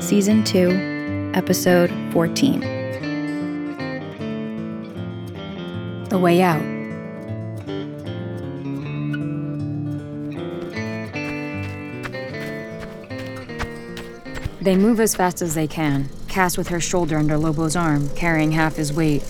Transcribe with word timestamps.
Season 0.00 0.44
2, 0.44 1.32
Episode 1.34 1.90
14. 2.12 2.60
The 6.08 6.18
way 6.18 6.42
out. 6.42 6.62
They 14.60 14.76
move 14.76 15.00
as 15.00 15.14
fast 15.14 15.42
as 15.42 15.54
they 15.54 15.66
can, 15.66 16.08
Cass 16.28 16.58
with 16.58 16.68
her 16.68 16.80
shoulder 16.80 17.16
under 17.16 17.38
Lobo's 17.38 17.76
arm, 17.76 18.10
carrying 18.10 18.52
half 18.52 18.76
his 18.76 18.92
weight. 18.92 19.22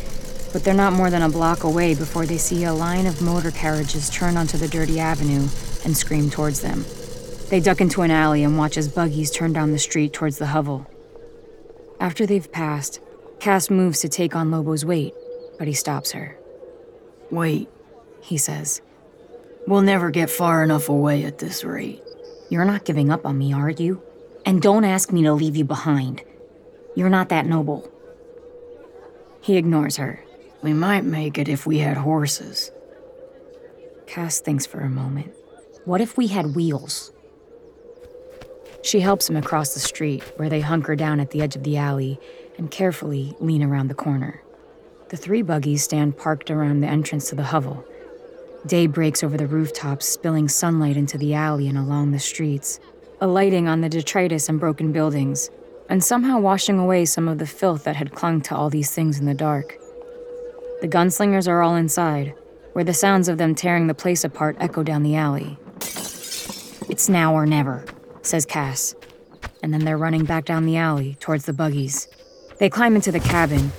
But 0.53 0.65
they're 0.65 0.75
not 0.75 0.93
more 0.93 1.11
than 1.11 1.23
a 1.23 1.29
block 1.29 1.63
away 1.63 1.95
before 1.95 2.27
they 2.27 2.39
see 2.39 2.65
a 2.65 2.73
line 2.75 3.07
of 3.07 3.23
motor 3.23 3.53
carriages 3.53 4.11
turn 4.11 4.37
onto 4.37 4.59
the 4.59 4.67
dirty 4.67 4.99
avenue 4.99 5.47
and 5.85 5.97
scream 5.97 6.31
towards 6.31 6.63
them. 6.63 6.85
They 7.49 7.61
duck 7.61 7.81
into 7.81 8.03
an 8.03 8.11
alley 8.11 8.43
and 8.43 8.59
watch 8.59 8.77
as 8.77 8.89
buggies 8.89 9.31
turn 9.31 9.53
down 9.53 9.73
the 9.73 9.79
street 9.79 10.13
towards 10.13 10.39
the 10.39 10.47
hovel. 10.47 10.87
After 12.01 12.27
they've 12.27 12.51
passed, 12.51 13.01
Cass 13.39 13.71
moves 13.71 14.01
to 14.01 14.09
take 14.09 14.35
on 14.35 14.51
Lobo's 14.51 14.85
weight, 14.85 15.15
but 15.59 15.69
he 15.69 15.75
stops 15.75 16.13
her. 16.13 16.37
Wait, 17.31 17.69
He 18.21 18.39
says, 18.39 18.81
we'll 19.69 19.83
never 19.83 20.11
get 20.11 20.31
far 20.31 20.65
enough 20.65 20.89
away 20.89 21.25
at 21.25 21.39
this 21.39 21.63
rate. 21.63 22.03
You're 22.51 22.65
not 22.65 22.85
giving 22.85 23.11
up 23.11 23.25
on 23.25 23.39
me, 23.39 23.53
are 23.53 23.71
you? 23.71 24.03
And 24.45 24.61
don't 24.61 24.85
ask 24.85 25.13
me 25.13 25.23
to 25.23 25.33
leave 25.33 25.55
you 25.55 25.65
behind. 25.65 26.23
You're 26.97 27.09
not 27.09 27.29
that 27.29 27.47
noble. 27.47 27.89
He 29.41 29.57
ignores 29.57 29.97
her. 29.97 30.25
We 30.63 30.73
might 30.73 31.05
make 31.05 31.39
it 31.39 31.49
if 31.49 31.67
we 31.67 31.79
had 31.79 31.97
horses. 31.97 32.73
Cass 34.09 34.41
thinks 34.41 34.67
for 34.67 34.81
a 34.81 34.89
moment. 34.89 35.33
What 35.85 36.01
if 36.01 36.17
we 36.17 36.27
had 36.27 36.57
wheels? 36.57 37.13
She 38.83 39.01
helps 39.01 39.29
him 39.29 39.37
across 39.37 39.75
the 39.75 39.81
street, 39.81 40.23
where 40.37 40.49
they 40.49 40.61
hunker 40.61 40.97
down 40.97 41.21
at 41.21 41.31
the 41.31 41.43
edge 41.43 41.57
of 41.57 41.65
the 41.65 41.77
alley 41.77 42.21
and 42.59 42.71
carefully 42.71 43.35
lean 43.41 43.63
around 43.63 43.89
the 43.89 43.95
corner. 43.95 44.43
The 45.09 45.17
three 45.17 45.43
buggies 45.43 45.85
stand 45.85 46.17
parked 46.17 46.51
around 46.51 46.81
the 46.81 46.89
entrance 46.89 47.29
to 47.29 47.35
the 47.37 47.45
hovel. 47.45 47.85
Day 48.67 48.87
breaks 48.87 49.23
over 49.23 49.37
the 49.37 49.47
rooftops, 49.47 50.07
spilling 50.07 50.49
sunlight 50.49 50.97
into 50.97 51.19
the 51.19 51.35
alley 51.35 51.69
and 51.69 51.79
along 51.79 52.11
the 52.11 52.19
streets, 52.19 52.81
alighting 53.21 53.69
on 53.69 53.81
the 53.81 53.89
detritus 53.89 54.49
and 54.49 54.59
broken 54.59 54.93
buildings, 54.93 55.51
and 55.89 56.03
somehow 56.03 56.39
washing 56.39 56.79
away 56.79 57.05
some 57.05 57.29
of 57.29 57.39
the 57.39 57.47
filth 57.47 57.85
that 57.85 57.97
had 57.97 58.13
clung 58.13 58.41
to 58.43 58.57
all 58.57 58.69
these 58.69 58.91
things 58.91 59.21
in 59.21 59.27
the 59.27 59.35
dark. 59.35 59.79
The 60.81 60.89
gunslingers 60.89 61.49
are 61.49 61.63
all 61.63 61.77
inside, 61.77 62.35
where 62.73 62.85
the 62.85 62.93
sounds 62.93 63.29
of 63.29 63.39
them 63.39 63.55
tearing 63.55 63.87
the 63.87 63.95
place 63.95 64.25
apart 64.25 64.57
echo 64.59 64.83
down 64.83 65.03
the 65.03 65.17
alley. 65.17 65.57
It's 66.89 67.09
now 67.09 67.35
or 67.35 67.47
never, 67.47 67.85
says 68.27 68.47
Cass. 68.47 68.95
And 69.63 69.73
then 69.73 69.85
they're 69.85 69.99
running 69.99 70.25
back 70.25 70.45
down 70.45 70.67
the 70.67 70.77
alley 70.77 71.17
towards 71.21 71.45
the 71.45 71.53
buggies. 71.53 72.09
They 72.59 72.71
climb 72.71 72.97
into 72.97 73.13
the 73.13 73.21
cabin, 73.21 73.73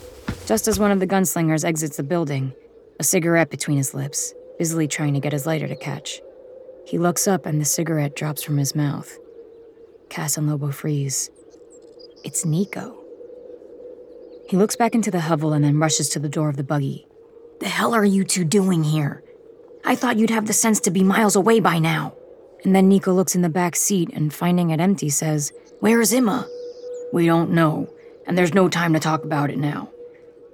just 0.46 0.68
as 0.68 0.80
one 0.80 0.91
of 0.91 1.00
the 1.00 1.08
gunslingers 1.08 1.66
exits 1.66 1.97
the 1.97 2.03
building, 2.03 2.53
a 3.00 3.03
cigarette 3.03 3.50
between 3.50 3.78
his 3.78 3.94
lips, 3.94 4.34
busily 4.58 4.88
trying 4.88 5.13
to 5.13 5.19
get 5.19 5.34
his 5.34 5.46
lighter 5.46 5.68
to 5.68 5.75
catch. 5.75 6.22
He 6.85 6.97
looks 6.97 7.28
up 7.28 7.46
and 7.46 7.59
the 7.59 7.66
cigarette 7.66 8.16
drops 8.16 8.44
from 8.44 8.58
his 8.58 8.75
mouth. 8.75 9.18
Cass 10.09 10.38
and 10.38 10.47
Lobo 10.47 10.72
freeze. 10.72 11.29
It's 12.24 12.46
Nico. 12.46 13.03
He 14.50 14.56
looks 14.56 14.78
back 14.78 14.96
into 14.96 15.12
the 15.12 15.22
hovel 15.22 15.53
and 15.53 15.66
then 15.66 15.79
rushes 15.79 16.08
to 16.09 16.19
the 16.19 16.29
door 16.29 16.47
of 16.47 16.56
the 16.56 16.64
buggy. 16.64 17.06
The 17.59 17.68
hell 17.68 17.94
are 17.94 18.06
you 18.06 18.24
two 18.24 18.46
doing 18.46 18.84
here? 18.84 19.24
I 19.84 19.96
thought 19.96 20.18
you'd 20.18 20.29
have 20.29 20.47
the 20.47 20.53
sense 20.53 20.79
to 20.81 20.91
be 20.91 21.03
miles 21.03 21.35
away 21.35 21.59
by 21.59 21.79
now. 21.79 22.16
And 22.63 22.75
then 22.75 22.90
Nico 22.90 23.13
looks 23.13 23.35
in 23.35 23.41
the 23.41 23.50
back 23.50 23.75
seat 23.75 24.09
and, 24.13 24.34
finding 24.34 24.72
it 24.72 24.79
empty, 24.79 25.09
says, 25.09 25.51
Where's 25.79 26.13
Emma? 26.13 26.47
We 27.13 27.25
don't 27.25 27.51
know, 27.51 27.90
and 28.25 28.38
there's 28.38 28.53
no 28.53 28.68
time 28.68 28.94
to 28.94 29.00
talk 29.00 29.23
about 29.23 29.50
it 29.50 29.57
now. 29.57 29.90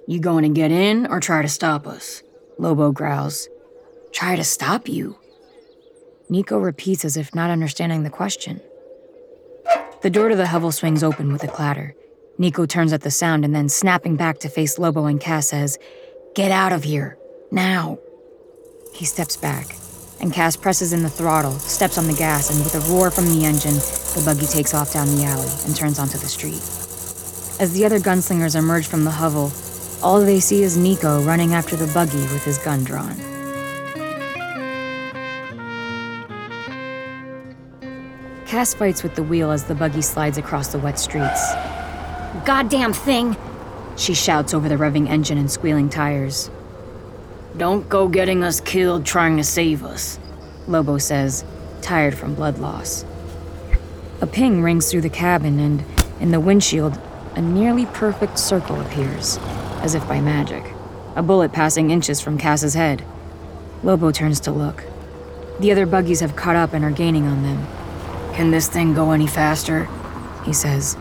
You 0.06 0.20
going 0.20 0.42
to 0.44 0.50
get 0.50 0.70
in 0.70 1.06
or 1.06 1.18
try 1.18 1.42
to 1.42 1.48
stop 1.48 1.86
us? 1.86 2.22
Lobo 2.58 2.92
growls. 2.92 3.48
Try 4.12 4.36
to 4.36 4.44
stop 4.44 4.88
you? 4.88 5.18
Nico 6.28 6.58
repeats 6.58 7.04
as 7.04 7.16
if 7.16 7.34
not 7.34 7.50
understanding 7.50 8.02
the 8.02 8.10
question. 8.10 8.60
The 10.02 10.10
door 10.10 10.28
to 10.28 10.36
the 10.36 10.46
hovel 10.46 10.72
swings 10.72 11.02
open 11.02 11.32
with 11.32 11.42
a 11.44 11.48
clatter. 11.48 11.94
Nico 12.36 12.66
turns 12.66 12.92
at 12.92 13.00
the 13.02 13.10
sound 13.10 13.44
and 13.44 13.54
then, 13.54 13.68
snapping 13.68 14.16
back 14.16 14.38
to 14.40 14.48
face 14.48 14.78
Lobo 14.78 15.06
and 15.06 15.20
Cass, 15.20 15.48
says, 15.48 15.78
Get 16.34 16.50
out 16.50 16.72
of 16.72 16.84
here. 16.84 17.16
Now. 17.50 17.98
He 18.92 19.04
steps 19.04 19.36
back, 19.36 19.76
and 20.20 20.32
Cass 20.32 20.56
presses 20.56 20.92
in 20.92 21.02
the 21.02 21.10
throttle, 21.10 21.52
steps 21.52 21.98
on 21.98 22.06
the 22.06 22.14
gas, 22.14 22.50
and 22.50 22.62
with 22.64 22.74
a 22.74 22.92
roar 22.92 23.10
from 23.10 23.26
the 23.26 23.44
engine, 23.44 23.74
the 23.74 24.22
buggy 24.24 24.46
takes 24.46 24.74
off 24.74 24.92
down 24.92 25.06
the 25.14 25.24
alley 25.24 25.48
and 25.66 25.74
turns 25.74 25.98
onto 25.98 26.18
the 26.18 26.26
street. 26.26 26.62
As 27.60 27.72
the 27.72 27.84
other 27.84 27.98
gunslingers 27.98 28.56
emerge 28.56 28.86
from 28.86 29.04
the 29.04 29.10
hovel, 29.10 29.52
all 30.02 30.20
they 30.20 30.40
see 30.40 30.62
is 30.62 30.76
Nico 30.76 31.22
running 31.22 31.54
after 31.54 31.76
the 31.76 31.92
buggy 31.92 32.18
with 32.18 32.44
his 32.44 32.58
gun 32.58 32.84
drawn. 32.84 33.14
Cass 38.46 38.74
fights 38.74 39.02
with 39.02 39.14
the 39.14 39.22
wheel 39.22 39.50
as 39.50 39.64
the 39.64 39.74
buggy 39.74 40.02
slides 40.02 40.38
across 40.38 40.68
the 40.68 40.78
wet 40.78 40.98
streets. 40.98 41.52
Goddamn 42.44 42.92
thing! 42.92 43.36
She 43.96 44.14
shouts 44.14 44.54
over 44.54 44.68
the 44.68 44.76
revving 44.76 45.08
engine 45.08 45.38
and 45.38 45.50
squealing 45.50 45.88
tires. 45.88 46.50
Don't 47.56 47.88
go 47.88 48.08
getting 48.08 48.42
us 48.42 48.60
killed 48.60 49.06
trying 49.06 49.36
to 49.36 49.44
save 49.44 49.84
us. 49.84 50.18
Lobo 50.66 50.98
says, 50.98 51.44
tired 51.82 52.16
from 52.16 52.34
blood 52.34 52.58
loss. 52.58 53.04
A 54.20 54.26
ping 54.26 54.60
rings 54.60 54.90
through 54.90 55.02
the 55.02 55.08
cabin, 55.08 55.60
and 55.60 55.84
in 56.20 56.32
the 56.32 56.40
windshield, 56.40 56.98
a 57.36 57.40
nearly 57.40 57.86
perfect 57.86 58.40
circle 58.40 58.80
appears, 58.80 59.38
as 59.82 59.94
if 59.94 60.06
by 60.08 60.20
magic. 60.20 60.64
A 61.14 61.22
bullet 61.22 61.52
passing 61.52 61.90
inches 61.90 62.20
from 62.20 62.38
Cass's 62.38 62.74
head. 62.74 63.04
Lobo 63.84 64.10
turns 64.10 64.40
to 64.40 64.50
look. 64.50 64.82
The 65.60 65.70
other 65.70 65.86
buggies 65.86 66.20
have 66.20 66.34
caught 66.34 66.56
up 66.56 66.72
and 66.72 66.84
are 66.84 66.90
gaining 66.90 67.26
on 67.28 67.44
them. 67.44 67.64
Can 68.34 68.50
this 68.50 68.66
thing 68.66 68.94
go 68.94 69.12
any 69.12 69.28
faster? 69.28 69.88
He 70.44 70.52
says, 70.52 70.96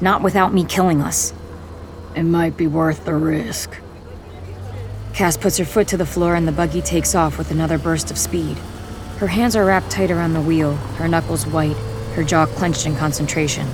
Not 0.00 0.22
without 0.22 0.54
me 0.54 0.64
killing 0.64 1.02
us. 1.02 1.34
It 2.16 2.22
might 2.22 2.56
be 2.56 2.66
worth 2.66 3.04
the 3.04 3.14
risk. 3.14 3.76
Cass 5.20 5.36
puts 5.36 5.58
her 5.58 5.66
foot 5.66 5.86
to 5.88 5.98
the 5.98 6.06
floor 6.06 6.34
and 6.34 6.48
the 6.48 6.52
buggy 6.52 6.80
takes 6.80 7.14
off 7.14 7.36
with 7.36 7.50
another 7.50 7.76
burst 7.76 8.10
of 8.10 8.16
speed. 8.16 8.56
Her 9.18 9.26
hands 9.26 9.54
are 9.54 9.66
wrapped 9.66 9.90
tight 9.90 10.10
around 10.10 10.32
the 10.32 10.40
wheel, 10.40 10.76
her 10.96 11.08
knuckles 11.08 11.46
white, 11.46 11.76
her 12.14 12.24
jaw 12.24 12.46
clenched 12.46 12.86
in 12.86 12.96
concentration. 12.96 13.68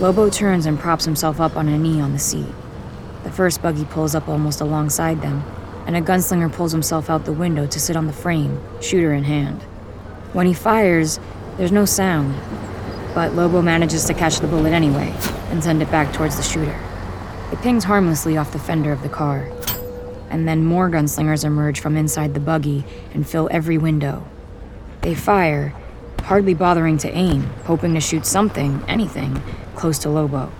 Lobo 0.00 0.28
turns 0.28 0.66
and 0.66 0.76
props 0.76 1.04
himself 1.04 1.40
up 1.40 1.56
on 1.56 1.68
a 1.68 1.78
knee 1.78 2.00
on 2.00 2.12
the 2.12 2.18
seat. 2.18 2.52
The 3.22 3.30
first 3.30 3.62
buggy 3.62 3.84
pulls 3.84 4.16
up 4.16 4.26
almost 4.26 4.60
alongside 4.60 5.22
them, 5.22 5.44
and 5.86 5.96
a 5.96 6.00
gunslinger 6.00 6.52
pulls 6.52 6.72
himself 6.72 7.08
out 7.08 7.26
the 7.26 7.32
window 7.32 7.68
to 7.68 7.78
sit 7.78 7.94
on 7.94 8.08
the 8.08 8.12
frame, 8.12 8.60
shooter 8.80 9.12
in 9.12 9.22
hand. 9.22 9.62
When 10.32 10.48
he 10.48 10.52
fires, 10.52 11.20
there's 11.58 11.70
no 11.70 11.84
sound, 11.84 12.34
but 13.14 13.36
Lobo 13.36 13.62
manages 13.62 14.04
to 14.06 14.14
catch 14.14 14.40
the 14.40 14.48
bullet 14.48 14.72
anyway 14.72 15.14
and 15.48 15.62
send 15.62 15.80
it 15.80 15.92
back 15.92 16.12
towards 16.12 16.36
the 16.36 16.42
shooter. 16.42 16.76
It 17.52 17.62
pings 17.62 17.84
harmlessly 17.84 18.36
off 18.36 18.50
the 18.50 18.58
fender 18.58 18.90
of 18.90 19.04
the 19.04 19.08
car, 19.08 19.48
and 20.36 20.46
then 20.46 20.62
more 20.62 20.90
gunslingers 20.90 21.46
emerge 21.46 21.80
from 21.80 21.96
inside 21.96 22.34
the 22.34 22.40
buggy 22.40 22.84
and 23.14 23.26
fill 23.26 23.48
every 23.50 23.78
window. 23.78 24.22
They 25.00 25.14
fire, 25.14 25.72
hardly 26.24 26.52
bothering 26.52 26.98
to 26.98 27.10
aim, 27.10 27.44
hoping 27.64 27.94
to 27.94 28.02
shoot 28.02 28.26
something, 28.26 28.84
anything, 28.86 29.42
close 29.76 29.98
to 30.00 30.10
Lobo. 30.10 30.52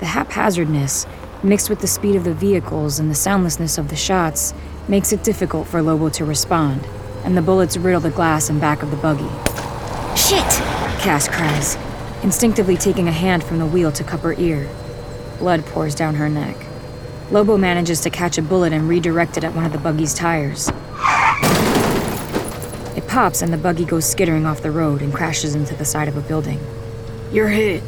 The 0.00 0.06
haphazardness, 0.06 1.06
mixed 1.44 1.70
with 1.70 1.80
the 1.80 1.86
speed 1.86 2.16
of 2.16 2.24
the 2.24 2.34
vehicles 2.34 2.98
and 2.98 3.08
the 3.08 3.14
soundlessness 3.14 3.78
of 3.78 3.90
the 3.90 3.96
shots, 3.96 4.54
makes 4.88 5.12
it 5.12 5.22
difficult 5.22 5.68
for 5.68 5.82
Lobo 5.82 6.08
to 6.08 6.24
respond, 6.24 6.84
and 7.22 7.36
the 7.36 7.42
bullets 7.42 7.76
riddle 7.76 8.00
the 8.00 8.10
glass 8.10 8.50
and 8.50 8.60
back 8.60 8.82
of 8.82 8.90
the 8.90 8.96
buggy. 8.96 9.30
Shit! 10.16 10.42
Cass 10.98 11.28
cries, 11.28 11.76
instinctively 12.24 12.76
taking 12.76 13.06
a 13.06 13.12
hand 13.12 13.44
from 13.44 13.60
the 13.60 13.66
wheel 13.66 13.92
to 13.92 14.02
cup 14.02 14.22
her 14.22 14.32
ear. 14.32 14.68
Blood 15.38 15.64
pours 15.66 15.94
down 15.94 16.16
her 16.16 16.28
neck. 16.28 16.56
Lobo 17.32 17.56
manages 17.56 18.02
to 18.02 18.10
catch 18.10 18.36
a 18.36 18.42
bullet 18.42 18.74
and 18.74 18.86
redirect 18.86 19.38
it 19.38 19.44
at 19.44 19.54
one 19.54 19.64
of 19.64 19.72
the 19.72 19.78
buggy's 19.78 20.12
tires. 20.12 20.68
It 22.94 23.08
pops 23.08 23.40
and 23.40 23.50
the 23.50 23.56
buggy 23.56 23.86
goes 23.86 24.04
skittering 24.04 24.44
off 24.44 24.60
the 24.60 24.70
road 24.70 25.00
and 25.00 25.14
crashes 25.14 25.54
into 25.54 25.74
the 25.74 25.86
side 25.86 26.08
of 26.08 26.16
a 26.18 26.20
building. 26.20 26.60
You're 27.32 27.48
hit, 27.48 27.82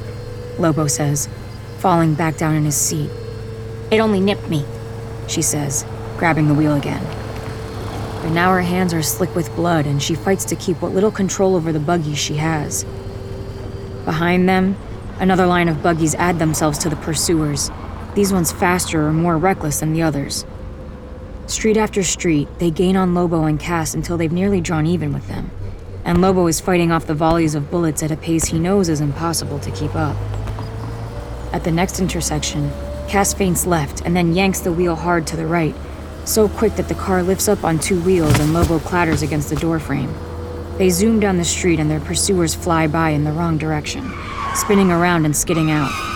Lobo 0.58 0.86
says, 0.86 1.28
falling 1.76 2.14
back 2.14 2.38
down 2.38 2.54
in 2.54 2.64
his 2.64 2.74
seat. 2.74 3.10
It 3.90 4.00
only 4.00 4.18
nipped 4.18 4.48
me, 4.48 4.64
she 5.28 5.42
says, 5.42 5.84
grabbing 6.16 6.48
the 6.48 6.54
wheel 6.54 6.72
again. 6.72 7.04
But 8.22 8.30
now 8.30 8.50
her 8.50 8.62
hands 8.62 8.94
are 8.94 9.02
slick 9.02 9.34
with 9.34 9.54
blood 9.54 9.84
and 9.84 10.02
she 10.02 10.14
fights 10.14 10.46
to 10.46 10.56
keep 10.56 10.80
what 10.80 10.94
little 10.94 11.10
control 11.10 11.54
over 11.54 11.70
the 11.70 11.78
buggy 11.78 12.14
she 12.14 12.36
has. 12.36 12.84
Behind 14.06 14.48
them, 14.48 14.78
another 15.18 15.44
line 15.44 15.68
of 15.68 15.82
buggies 15.82 16.14
add 16.14 16.38
themselves 16.38 16.78
to 16.78 16.88
the 16.88 16.96
pursuers, 16.96 17.70
these 18.14 18.32
ones 18.32 18.52
faster 18.52 19.06
or 19.06 19.12
more 19.12 19.36
reckless 19.36 19.80
than 19.80 19.92
the 19.92 20.02
others. 20.02 20.44
Street 21.46 21.76
after 21.76 22.02
street, 22.02 22.48
they 22.58 22.70
gain 22.70 22.96
on 22.96 23.14
Lobo 23.14 23.44
and 23.44 23.60
Cass 23.60 23.94
until 23.94 24.16
they've 24.16 24.32
nearly 24.32 24.60
drawn 24.60 24.86
even 24.86 25.12
with 25.12 25.28
them, 25.28 25.50
and 26.04 26.20
Lobo 26.20 26.46
is 26.46 26.60
fighting 26.60 26.90
off 26.90 27.06
the 27.06 27.14
volleys 27.14 27.54
of 27.54 27.70
bullets 27.70 28.02
at 28.02 28.10
a 28.10 28.16
pace 28.16 28.46
he 28.46 28.58
knows 28.58 28.88
is 28.88 29.00
impossible 29.00 29.58
to 29.58 29.70
keep 29.72 29.94
up. 29.94 30.16
At 31.52 31.64
the 31.64 31.70
next 31.70 32.00
intersection, 32.00 32.72
Cass 33.08 33.34
feints 33.34 33.66
left 33.66 34.00
and 34.02 34.16
then 34.16 34.34
yanks 34.34 34.60
the 34.60 34.72
wheel 34.72 34.96
hard 34.96 35.26
to 35.28 35.36
the 35.36 35.46
right, 35.46 35.74
so 36.24 36.48
quick 36.48 36.76
that 36.76 36.88
the 36.88 36.94
car 36.94 37.22
lifts 37.22 37.48
up 37.48 37.62
on 37.62 37.78
two 37.78 38.00
wheels 38.02 38.38
and 38.38 38.54
Lobo 38.54 38.78
clatters 38.78 39.22
against 39.22 39.50
the 39.50 39.56
doorframe. 39.56 40.12
They 40.78 40.90
zoom 40.90 41.20
down 41.20 41.36
the 41.36 41.44
street 41.44 41.78
and 41.78 41.90
their 41.90 42.00
pursuers 42.00 42.54
fly 42.54 42.86
by 42.86 43.10
in 43.10 43.24
the 43.24 43.32
wrong 43.32 43.58
direction, 43.58 44.10
spinning 44.54 44.90
around 44.90 45.26
and 45.26 45.36
skidding 45.36 45.70
out. 45.70 46.13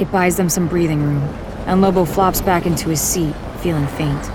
It 0.00 0.10
buys 0.10 0.38
them 0.38 0.48
some 0.48 0.66
breathing 0.66 1.02
room, 1.02 1.22
and 1.66 1.82
Lobo 1.82 2.06
flops 2.06 2.40
back 2.40 2.64
into 2.64 2.88
his 2.88 3.02
seat, 3.02 3.34
feeling 3.58 3.86
faint. 3.86 4.30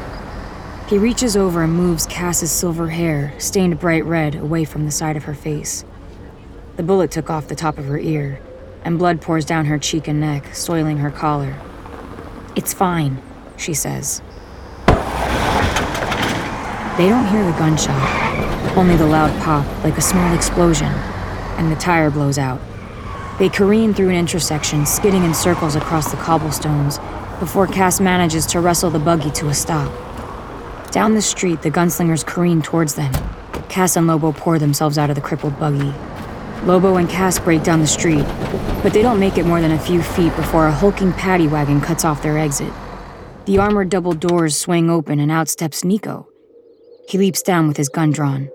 He 0.87 0.99
reaches 0.99 1.35
over 1.35 1.63
and 1.63 1.73
moves 1.73 2.05
Cass's 2.05 2.51
silver 2.51 2.89
hair, 2.89 3.33
stained 3.39 3.79
bright 3.79 4.05
red, 4.05 4.35
away 4.35 4.63
from 4.63 4.85
the 4.85 4.91
side 4.91 5.17
of 5.17 5.23
her 5.23 5.33
face. 5.33 5.83
The 6.75 6.83
bullet 6.83 7.09
took 7.09 7.31
off 7.31 7.47
the 7.47 7.55
top 7.55 7.79
of 7.79 7.85
her 7.85 7.97
ear, 7.97 8.39
and 8.83 8.99
blood 8.99 9.21
pours 9.21 9.43
down 9.43 9.65
her 9.65 9.79
cheek 9.79 10.07
and 10.07 10.19
neck, 10.19 10.53
soiling 10.53 10.97
her 10.99 11.09
collar. 11.09 11.55
It's 12.55 12.71
fine, 12.71 13.19
she 13.57 13.73
says. 13.73 14.21
They 16.95 17.09
don't 17.09 17.25
hear 17.25 17.43
the 17.43 17.57
gunshot, 17.57 18.77
only 18.77 18.97
the 18.97 19.07
loud 19.07 19.35
pop, 19.41 19.65
like 19.83 19.97
a 19.97 20.01
small 20.01 20.35
explosion, 20.35 20.93
and 21.57 21.71
the 21.71 21.75
tire 21.75 22.11
blows 22.11 22.37
out. 22.37 22.61
They 23.37 23.49
careen 23.49 23.93
through 23.93 24.09
an 24.09 24.15
intersection, 24.15 24.85
skidding 24.85 25.25
in 25.25 25.33
circles 25.33 25.75
across 25.75 26.09
the 26.09 26.17
cobblestones, 26.17 26.99
before 27.39 27.67
Cass 27.67 27.99
manages 27.99 28.45
to 28.47 28.61
wrestle 28.61 28.89
the 28.89 28.99
buggy 28.99 29.29
to 29.31 29.49
a 29.49 29.53
stop. 29.53 29.91
Down 30.91 31.15
the 31.15 31.21
street, 31.21 31.61
the 31.61 31.69
gunslingers 31.69 32.25
careen 32.25 32.61
towards 32.61 32.95
them. 32.95 33.11
Cass 33.67 33.97
and 33.97 34.07
Lobo 34.07 34.31
pour 34.31 34.57
themselves 34.57 34.97
out 34.97 35.09
of 35.09 35.17
the 35.17 35.21
crippled 35.21 35.59
buggy. 35.59 35.93
Lobo 36.63 36.95
and 36.95 37.09
Cass 37.09 37.37
break 37.37 37.61
down 37.61 37.81
the 37.81 37.87
street, 37.87 38.23
but 38.81 38.93
they 38.93 39.01
don't 39.01 39.19
make 39.19 39.37
it 39.37 39.45
more 39.45 39.59
than 39.59 39.71
a 39.71 39.79
few 39.79 40.01
feet 40.01 40.33
before 40.37 40.67
a 40.67 40.71
hulking 40.71 41.11
paddy 41.11 41.49
wagon 41.49 41.81
cuts 41.81 42.05
off 42.05 42.21
their 42.21 42.37
exit. 42.37 42.71
The 43.45 43.57
armored 43.57 43.89
double 43.89 44.13
doors 44.13 44.55
swing 44.55 44.89
open 44.89 45.19
and 45.19 45.29
out 45.29 45.49
steps 45.49 45.83
Nico. 45.83 46.29
He 47.09 47.17
leaps 47.17 47.41
down 47.41 47.67
with 47.67 47.75
his 47.75 47.89
gun 47.89 48.11
drawn. 48.11 48.49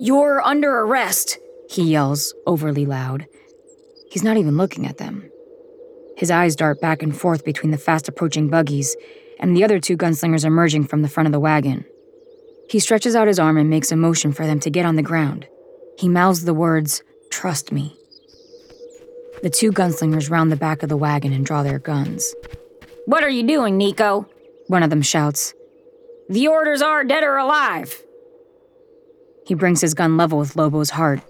You're 0.00 0.40
under 0.40 0.80
arrest, 0.80 1.38
he 1.68 1.82
yells, 1.82 2.34
overly 2.46 2.86
loud. 2.86 3.26
He's 4.12 4.22
not 4.22 4.36
even 4.36 4.58
looking 4.58 4.86
at 4.86 4.98
them. 4.98 5.30
His 6.18 6.30
eyes 6.30 6.54
dart 6.54 6.82
back 6.82 7.02
and 7.02 7.16
forth 7.16 7.46
between 7.46 7.70
the 7.70 7.78
fast 7.78 8.08
approaching 8.08 8.50
buggies 8.50 8.94
and 9.40 9.56
the 9.56 9.64
other 9.64 9.80
two 9.80 9.96
gunslingers 9.96 10.44
emerging 10.44 10.84
from 10.84 11.00
the 11.00 11.08
front 11.08 11.28
of 11.28 11.32
the 11.32 11.40
wagon. 11.40 11.86
He 12.68 12.78
stretches 12.78 13.16
out 13.16 13.26
his 13.26 13.38
arm 13.38 13.56
and 13.56 13.70
makes 13.70 13.90
a 13.90 13.96
motion 13.96 14.34
for 14.34 14.46
them 14.46 14.60
to 14.60 14.70
get 14.70 14.84
on 14.84 14.96
the 14.96 15.02
ground. 15.02 15.48
He 15.98 16.10
mouths 16.10 16.44
the 16.44 16.52
words, 16.52 17.02
Trust 17.30 17.72
me. 17.72 17.96
The 19.42 19.48
two 19.48 19.72
gunslingers 19.72 20.30
round 20.30 20.52
the 20.52 20.56
back 20.56 20.82
of 20.82 20.90
the 20.90 20.96
wagon 20.98 21.32
and 21.32 21.46
draw 21.46 21.62
their 21.62 21.78
guns. 21.78 22.34
What 23.06 23.24
are 23.24 23.30
you 23.30 23.46
doing, 23.46 23.78
Nico? 23.78 24.28
One 24.66 24.82
of 24.82 24.90
them 24.90 25.00
shouts. 25.00 25.54
The 26.28 26.48
orders 26.48 26.82
are 26.82 27.02
dead 27.02 27.24
or 27.24 27.38
alive. 27.38 28.02
He 29.46 29.54
brings 29.54 29.80
his 29.80 29.94
gun 29.94 30.18
level 30.18 30.38
with 30.38 30.54
Lobo's 30.54 30.90
heart 30.90 31.22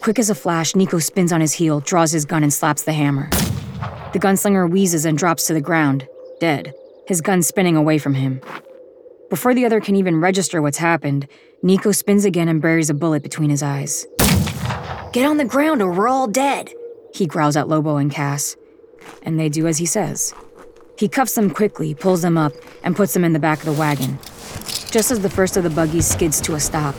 Quick 0.00 0.18
as 0.18 0.30
a 0.30 0.34
flash, 0.34 0.76
Nico 0.76 0.98
spins 0.98 1.32
on 1.32 1.40
his 1.40 1.52
heel, 1.52 1.80
draws 1.80 2.12
his 2.12 2.24
gun, 2.24 2.42
and 2.42 2.52
slaps 2.52 2.82
the 2.82 2.92
hammer. 2.92 3.28
The 4.12 4.20
gunslinger 4.20 4.70
wheezes 4.70 5.04
and 5.04 5.18
drops 5.18 5.46
to 5.46 5.54
the 5.54 5.60
ground, 5.60 6.08
dead, 6.40 6.74
his 7.06 7.20
gun 7.20 7.42
spinning 7.42 7.76
away 7.76 7.98
from 7.98 8.14
him. 8.14 8.40
Before 9.28 9.54
the 9.54 9.64
other 9.64 9.80
can 9.80 9.96
even 9.96 10.20
register 10.20 10.62
what's 10.62 10.78
happened, 10.78 11.26
Nico 11.62 11.90
spins 11.92 12.24
again 12.24 12.48
and 12.48 12.62
buries 12.62 12.90
a 12.90 12.94
bullet 12.94 13.22
between 13.22 13.50
his 13.50 13.62
eyes. 13.62 14.06
Get 15.12 15.26
on 15.26 15.38
the 15.38 15.44
ground 15.44 15.82
or 15.82 15.92
we're 15.92 16.08
all 16.08 16.28
dead, 16.28 16.72
he 17.12 17.26
growls 17.26 17.56
at 17.56 17.68
Lobo 17.68 17.96
and 17.96 18.10
Cass. 18.10 18.56
And 19.22 19.40
they 19.40 19.48
do 19.48 19.66
as 19.66 19.78
he 19.78 19.86
says. 19.86 20.34
He 20.98 21.08
cuffs 21.08 21.34
them 21.34 21.50
quickly, 21.50 21.94
pulls 21.94 22.22
them 22.22 22.38
up, 22.38 22.52
and 22.82 22.94
puts 22.96 23.12
them 23.12 23.24
in 23.24 23.32
the 23.32 23.38
back 23.38 23.58
of 23.58 23.66
the 23.66 23.72
wagon. 23.72 24.18
Just 24.90 25.10
as 25.10 25.20
the 25.20 25.30
first 25.30 25.56
of 25.56 25.64
the 25.64 25.70
buggies 25.70 26.06
skids 26.06 26.40
to 26.42 26.54
a 26.54 26.60
stop. 26.60 26.94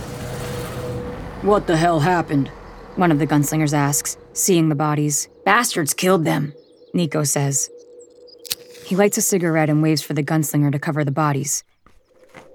What 1.42 1.68
the 1.68 1.78
hell 1.78 2.00
happened? 2.00 2.52
One 2.98 3.12
of 3.12 3.20
the 3.20 3.28
gunslingers 3.28 3.74
asks, 3.74 4.18
seeing 4.34 4.70
the 4.70 4.76
bodies. 4.76 5.30
Bastards 5.46 5.94
killed 5.94 6.26
them, 6.26 6.54
Nico 6.94 7.24
says. 7.24 7.70
He 8.86 8.96
lights 8.96 9.18
a 9.18 9.22
cigarette 9.22 9.70
and 9.70 9.84
waves 9.84 10.02
for 10.02 10.14
the 10.14 10.24
gunslinger 10.24 10.72
to 10.72 10.80
cover 10.80 11.04
the 11.04 11.12
bodies. 11.12 11.64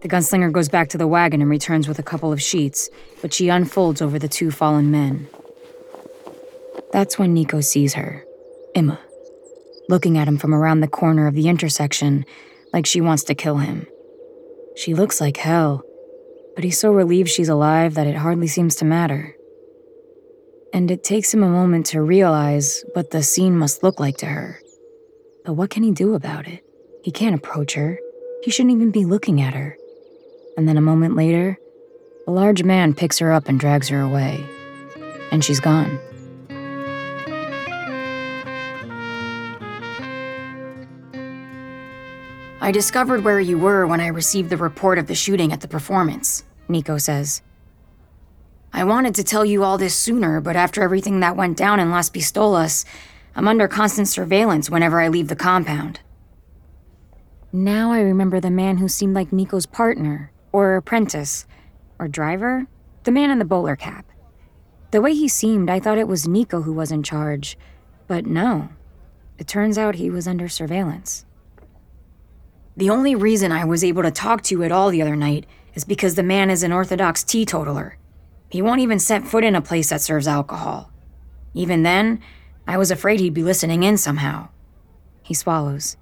The 0.00 0.08
gunslinger 0.08 0.50
goes 0.50 0.68
back 0.68 0.88
to 0.90 0.98
the 0.98 1.06
wagon 1.06 1.40
and 1.40 1.50
returns 1.50 1.86
with 1.86 1.98
a 1.98 2.02
couple 2.02 2.32
of 2.32 2.42
sheets, 2.42 2.90
which 3.20 3.34
she 3.34 3.48
unfolds 3.50 4.02
over 4.02 4.18
the 4.18 4.28
two 4.28 4.50
fallen 4.50 4.90
men. 4.90 5.28
That's 6.92 7.18
when 7.18 7.34
Nico 7.34 7.60
sees 7.60 7.94
her, 7.94 8.24
Emma, 8.74 8.98
looking 9.88 10.18
at 10.18 10.28
him 10.28 10.38
from 10.38 10.54
around 10.54 10.80
the 10.80 10.88
corner 10.88 11.26
of 11.26 11.34
the 11.34 11.48
intersection 11.48 12.24
like 12.72 12.86
she 12.86 13.00
wants 13.00 13.22
to 13.24 13.34
kill 13.34 13.58
him. 13.58 13.86
She 14.74 14.94
looks 14.94 15.20
like 15.20 15.36
hell, 15.36 15.84
but 16.54 16.64
he's 16.64 16.80
so 16.80 16.90
relieved 16.90 17.28
she's 17.28 17.48
alive 17.48 17.94
that 17.94 18.06
it 18.06 18.16
hardly 18.16 18.48
seems 18.48 18.74
to 18.76 18.84
matter 18.84 19.36
and 20.72 20.90
it 20.90 21.04
takes 21.04 21.32
him 21.32 21.42
a 21.42 21.48
moment 21.48 21.86
to 21.86 22.02
realize 22.02 22.84
what 22.94 23.10
the 23.10 23.22
scene 23.22 23.56
must 23.56 23.82
look 23.82 24.00
like 24.00 24.16
to 24.18 24.26
her. 24.26 24.60
But 25.44 25.54
what 25.54 25.70
can 25.70 25.82
he 25.82 25.90
do 25.90 26.14
about 26.14 26.48
it? 26.48 26.64
He 27.02 27.10
can't 27.10 27.34
approach 27.34 27.74
her. 27.74 27.98
He 28.42 28.50
shouldn't 28.50 28.74
even 28.74 28.90
be 28.90 29.04
looking 29.04 29.40
at 29.40 29.54
her. 29.54 29.76
And 30.56 30.68
then 30.68 30.76
a 30.76 30.82
moment 30.82 31.16
later, 31.16 31.58
a 32.26 32.30
large 32.30 32.62
man 32.62 32.94
picks 32.94 33.18
her 33.18 33.32
up 33.32 33.48
and 33.48 33.60
drags 33.60 33.88
her 33.88 34.00
away. 34.00 34.44
And 35.30 35.44
she's 35.44 35.60
gone. 35.60 35.98
I 42.60 42.70
discovered 42.70 43.24
where 43.24 43.40
you 43.40 43.58
were 43.58 43.86
when 43.86 44.00
I 44.00 44.06
received 44.06 44.48
the 44.48 44.56
report 44.56 44.98
of 44.98 45.08
the 45.08 45.16
shooting 45.16 45.52
at 45.52 45.60
the 45.60 45.68
performance, 45.68 46.44
Nico 46.68 46.96
says. 46.96 47.42
I 48.74 48.84
wanted 48.84 49.14
to 49.16 49.24
tell 49.24 49.44
you 49.44 49.62
all 49.62 49.76
this 49.76 49.94
sooner, 49.94 50.40
but 50.40 50.56
after 50.56 50.82
everything 50.82 51.20
that 51.20 51.36
went 51.36 51.58
down 51.58 51.78
in 51.78 51.90
Las 51.90 52.08
Pistolas, 52.08 52.86
I'm 53.36 53.46
under 53.46 53.68
constant 53.68 54.08
surveillance 54.08 54.70
whenever 54.70 55.00
I 55.00 55.08
leave 55.08 55.28
the 55.28 55.36
compound. 55.36 56.00
Now 57.52 57.92
I 57.92 58.00
remember 58.00 58.40
the 58.40 58.50
man 58.50 58.78
who 58.78 58.88
seemed 58.88 59.14
like 59.14 59.30
Nico's 59.30 59.66
partner, 59.66 60.32
or 60.52 60.76
apprentice, 60.76 61.44
or 61.98 62.08
driver, 62.08 62.66
the 63.04 63.10
man 63.10 63.30
in 63.30 63.38
the 63.38 63.44
bowler 63.44 63.76
cap. 63.76 64.06
The 64.90 65.02
way 65.02 65.12
he 65.12 65.28
seemed, 65.28 65.68
I 65.68 65.78
thought 65.78 65.98
it 65.98 66.08
was 66.08 66.26
Nico 66.26 66.62
who 66.62 66.72
was 66.72 66.90
in 66.90 67.02
charge, 67.02 67.58
but 68.06 68.24
no. 68.24 68.70
It 69.36 69.46
turns 69.46 69.76
out 69.76 69.96
he 69.96 70.08
was 70.08 70.26
under 70.26 70.48
surveillance. 70.48 71.26
The 72.74 72.88
only 72.88 73.14
reason 73.14 73.52
I 73.52 73.66
was 73.66 73.84
able 73.84 74.02
to 74.02 74.10
talk 74.10 74.42
to 74.44 74.54
you 74.54 74.62
at 74.62 74.72
all 74.72 74.88
the 74.88 75.02
other 75.02 75.16
night 75.16 75.44
is 75.74 75.84
because 75.84 76.14
the 76.14 76.22
man 76.22 76.48
is 76.48 76.62
an 76.62 76.72
Orthodox 76.72 77.22
teetotaler. 77.22 77.98
He 78.52 78.60
won't 78.60 78.82
even 78.82 78.98
set 78.98 79.26
foot 79.26 79.44
in 79.44 79.54
a 79.54 79.62
place 79.62 79.88
that 79.88 80.02
serves 80.02 80.28
alcohol. 80.28 80.90
Even 81.54 81.84
then, 81.84 82.20
I 82.66 82.76
was 82.76 82.90
afraid 82.90 83.18
he'd 83.18 83.32
be 83.32 83.42
listening 83.42 83.82
in 83.82 83.96
somehow. 83.96 84.50
He 85.22 85.32
swallows. 85.32 85.96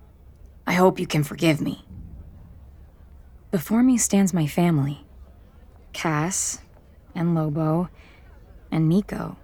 I 0.66 0.72
hope 0.72 0.98
you 0.98 1.06
can 1.06 1.22
forgive 1.22 1.60
me. 1.60 1.84
Before 3.52 3.84
me 3.84 3.96
stands 3.96 4.34
my 4.34 4.48
family 4.48 5.04
Cass, 5.92 6.60
and 7.14 7.36
Lobo, 7.36 7.88
and 8.72 8.88
Nico. 8.88 9.36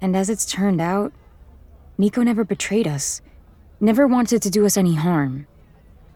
And 0.00 0.16
as 0.16 0.30
it's 0.30 0.46
turned 0.46 0.80
out, 0.80 1.12
Nico 1.98 2.22
never 2.22 2.44
betrayed 2.44 2.86
us, 2.86 3.22
never 3.80 4.06
wanted 4.06 4.40
to 4.42 4.50
do 4.50 4.64
us 4.64 4.76
any 4.76 4.94
harm. 4.94 5.48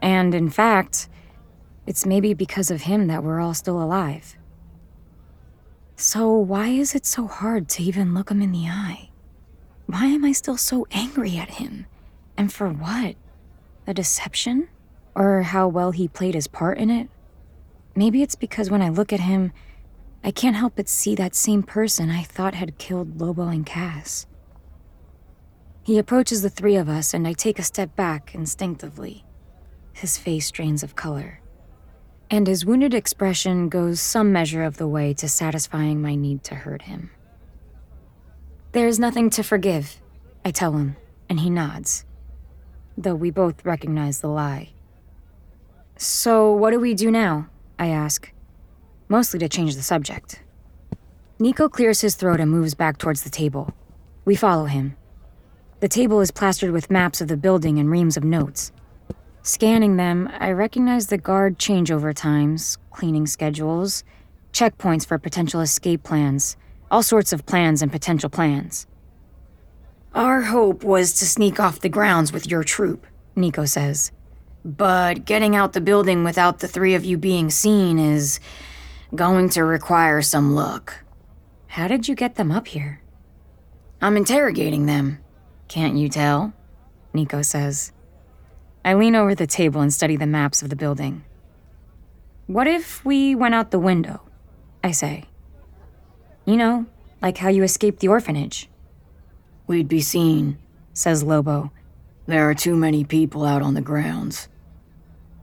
And 0.01 0.33
in 0.33 0.49
fact, 0.49 1.09
it's 1.85 2.05
maybe 2.05 2.33
because 2.33 2.71
of 2.71 2.83
him 2.83 3.07
that 3.07 3.21
we're 3.21 3.41
all 3.41 3.53
still 3.53 3.83
alive. 3.83 4.37
So, 6.05 6.33
why 6.33 6.67
is 6.67 6.95
it 6.95 7.05
so 7.05 7.27
hard 7.27 7.69
to 7.69 7.81
even 7.81 8.13
look 8.13 8.29
him 8.29 8.41
in 8.41 8.51
the 8.51 8.67
eye? 8.67 9.09
Why 9.85 10.07
am 10.07 10.25
I 10.25 10.33
still 10.33 10.57
so 10.57 10.85
angry 10.91 11.37
at 11.37 11.51
him? 11.51 11.85
And 12.35 12.51
for 12.51 12.67
what? 12.67 13.15
The 13.85 13.93
deception? 13.93 14.67
Or 15.15 15.43
how 15.43 15.69
well 15.69 15.91
he 15.91 16.09
played 16.09 16.35
his 16.35 16.45
part 16.45 16.77
in 16.77 16.89
it? 16.89 17.07
Maybe 17.95 18.21
it's 18.21 18.35
because 18.35 18.69
when 18.69 18.81
I 18.81 18.89
look 18.89 19.13
at 19.13 19.21
him, 19.21 19.53
I 20.25 20.31
can't 20.31 20.57
help 20.57 20.73
but 20.75 20.89
see 20.89 21.15
that 21.15 21.35
same 21.35 21.63
person 21.63 22.09
I 22.09 22.23
thought 22.23 22.53
had 22.53 22.77
killed 22.77 23.21
Lobo 23.21 23.47
and 23.47 23.65
Cass. 23.65 24.27
He 25.83 25.97
approaches 25.97 26.41
the 26.41 26.49
three 26.49 26.75
of 26.75 26.89
us, 26.89 27.13
and 27.13 27.25
I 27.25 27.31
take 27.31 27.57
a 27.57 27.63
step 27.63 27.95
back 27.95 28.35
instinctively. 28.35 29.23
His 29.93 30.17
face 30.17 30.51
drains 30.51 30.83
of 30.83 30.97
color, 30.97 31.39
and 32.33 32.47
his 32.47 32.65
wounded 32.65 32.95
expression 32.95 33.69
goes 33.69 34.01
some 34.01 34.31
measure 34.31 34.63
of 34.63 34.77
the 34.77 34.87
way 34.87 35.13
to 35.13 35.29
satisfying 35.29 36.01
my 36.01 36.15
need 36.15 36.43
to 36.43 36.55
hurt 36.55 36.81
him. 36.81 37.11
There 38.71 38.87
is 38.87 38.97
nothing 38.97 39.29
to 39.29 39.43
forgive, 39.43 40.01
I 40.43 40.49
tell 40.49 40.71
him, 40.71 40.95
and 41.29 41.41
he 41.41 41.51
nods, 41.51 42.05
though 42.97 43.13
we 43.13 43.29
both 43.29 43.63
recognize 43.63 44.21
the 44.21 44.29
lie. 44.29 44.71
So, 45.95 46.51
what 46.51 46.71
do 46.71 46.79
we 46.79 46.95
do 46.95 47.11
now? 47.11 47.49
I 47.77 47.89
ask, 47.89 48.33
mostly 49.07 49.37
to 49.37 49.47
change 49.47 49.75
the 49.75 49.83
subject. 49.83 50.41
Nico 51.37 51.69
clears 51.69 52.01
his 52.01 52.15
throat 52.15 52.39
and 52.39 52.49
moves 52.49 52.73
back 52.73 52.97
towards 52.97 53.21
the 53.21 53.29
table. 53.29 53.75
We 54.25 54.35
follow 54.35 54.65
him. 54.65 54.95
The 55.81 55.87
table 55.87 56.19
is 56.19 56.31
plastered 56.31 56.71
with 56.71 56.89
maps 56.89 57.21
of 57.21 57.27
the 57.27 57.37
building 57.37 57.77
and 57.77 57.91
reams 57.91 58.17
of 58.17 58.23
notes. 58.23 58.71
Scanning 59.45 59.97
them, 59.97 60.29
I 60.39 60.51
recognize 60.51 61.07
the 61.07 61.17
guard 61.17 61.59
changeover 61.59 62.15
times, 62.15 62.77
cleaning 62.91 63.27
schedules, 63.27 64.05
checkpoints 64.53 65.05
for 65.05 65.17
potential 65.17 65.59
escape 65.59 66.01
plans, 66.03 66.55
all 66.89 67.03
sorts 67.03 67.33
of 67.33 67.45
plans 67.45 67.81
and 67.81 67.91
potential 67.91 68.29
plans. 68.29 68.87
Our 70.15 70.43
hope 70.43 70.85
was 70.85 71.11
to 71.15 71.25
sneak 71.25 71.59
off 71.59 71.81
the 71.81 71.89
grounds 71.89 72.31
with 72.31 72.49
your 72.49 72.63
troop, 72.63 73.05
Nico 73.35 73.65
says. 73.65 74.13
But 74.63 75.25
getting 75.25 75.57
out 75.57 75.73
the 75.73 75.81
building 75.81 76.23
without 76.23 76.59
the 76.59 76.67
three 76.69 76.93
of 76.93 77.03
you 77.03 77.17
being 77.17 77.49
seen 77.49 77.99
is 77.99 78.39
going 79.13 79.49
to 79.49 79.65
require 79.65 80.21
some 80.21 80.55
luck. 80.55 81.03
How 81.67 81.89
did 81.89 82.07
you 82.07 82.15
get 82.15 82.35
them 82.35 82.49
up 82.49 82.69
here? 82.69 83.01
I'm 84.01 84.15
interrogating 84.15 84.85
them. 84.85 85.19
Can't 85.67 85.97
you 85.97 86.07
tell? 86.07 86.53
Nico 87.13 87.41
says. 87.41 87.91
I 88.85 88.93
lean 88.95 89.15
over 89.15 89.33
the 89.33 89.47
table 89.47 89.81
and 89.81 89.93
study 89.93 90.15
the 90.17 90.27
maps 90.27 90.61
of 90.61 90.69
the 90.69 90.75
building. 90.75 91.23
What 92.47 92.67
if 92.67 93.05
we 93.05 93.33
went 93.35 93.55
out 93.55 93.71
the 93.71 93.79
window? 93.79 94.21
I 94.83 94.91
say. 94.91 95.25
You 96.45 96.57
know, 96.57 96.85
like 97.21 97.37
how 97.37 97.49
you 97.49 97.63
escaped 97.63 98.01
the 98.01 98.09
orphanage. 98.09 98.69
We'd 99.65 99.87
be 99.87 100.01
seen, 100.01 100.57
says 100.93 101.23
Lobo. 101.23 101.71
There 102.25 102.49
are 102.49 102.53
too 102.53 102.75
many 102.75 103.05
people 103.05 103.45
out 103.45 103.61
on 103.61 103.73
the 103.73 103.81
grounds. 103.81 104.49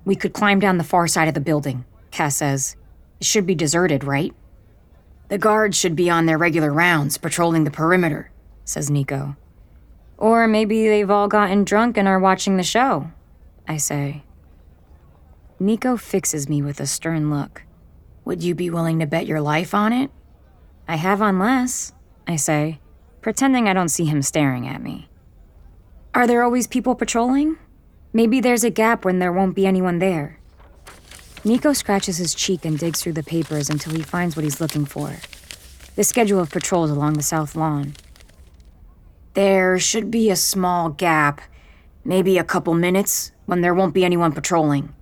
We 0.04 0.14
could 0.14 0.34
climb 0.34 0.60
down 0.60 0.76
the 0.76 0.84
far 0.84 1.06
side 1.06 1.28
of 1.28 1.34
the 1.34 1.40
building, 1.40 1.84
Cass 2.10 2.36
says. 2.36 2.76
It 3.18 3.26
should 3.26 3.46
be 3.46 3.54
deserted, 3.54 4.04
right? 4.04 4.34
The 5.28 5.38
guards 5.38 5.78
should 5.78 5.96
be 5.96 6.10
on 6.10 6.26
their 6.26 6.38
regular 6.38 6.72
rounds, 6.72 7.16
patrolling 7.16 7.64
the 7.64 7.70
perimeter, 7.70 8.30
says 8.64 8.90
Nico. 8.90 9.36
Or 10.18 10.46
maybe 10.46 10.88
they've 10.88 11.10
all 11.10 11.28
gotten 11.28 11.64
drunk 11.64 11.96
and 11.96 12.08
are 12.08 12.18
watching 12.18 12.56
the 12.56 12.62
show, 12.62 13.10
I 13.66 13.76
say. 13.76 14.22
Nico 15.58 15.96
fixes 15.96 16.48
me 16.48 16.62
with 16.62 16.80
a 16.80 16.86
stern 16.86 17.30
look. 17.30 17.64
Would 18.24 18.42
you 18.42 18.54
be 18.54 18.70
willing 18.70 18.98
to 19.00 19.06
bet 19.06 19.26
your 19.26 19.40
life 19.40 19.74
on 19.74 19.92
it? 19.92 20.10
I 20.88 20.96
have 20.96 21.22
on 21.22 21.38
less, 21.38 21.92
I 22.26 22.36
say, 22.36 22.80
pretending 23.20 23.68
I 23.68 23.72
don't 23.72 23.88
see 23.88 24.04
him 24.04 24.22
staring 24.22 24.66
at 24.66 24.82
me. 24.82 25.08
Are 26.14 26.26
there 26.26 26.42
always 26.42 26.66
people 26.66 26.94
patrolling? 26.94 27.58
Maybe 28.12 28.40
there's 28.40 28.64
a 28.64 28.70
gap 28.70 29.04
when 29.04 29.18
there 29.18 29.32
won't 29.32 29.54
be 29.54 29.66
anyone 29.66 29.98
there. 29.98 30.40
Nico 31.44 31.72
scratches 31.72 32.18
his 32.18 32.34
cheek 32.34 32.64
and 32.64 32.78
digs 32.78 33.02
through 33.02 33.14
the 33.14 33.22
papers 33.22 33.70
until 33.70 33.94
he 33.94 34.02
finds 34.02 34.36
what 34.36 34.44
he's 34.44 34.60
looking 34.60 34.84
for 34.84 35.16
the 35.96 36.04
schedule 36.04 36.40
of 36.40 36.50
patrols 36.50 36.90
along 36.90 37.14
the 37.14 37.22
south 37.22 37.54
lawn. 37.54 37.94
There 39.34 39.78
should 39.78 40.10
be 40.10 40.30
a 40.30 40.36
small 40.36 40.88
gap, 40.88 41.40
maybe 42.04 42.38
a 42.38 42.44
couple 42.44 42.74
minutes, 42.74 43.32
when 43.50 43.62
there 43.62 43.74
won't 43.74 43.94
be 43.94 44.04
anyone 44.04 44.30
patrolling. 44.30 44.94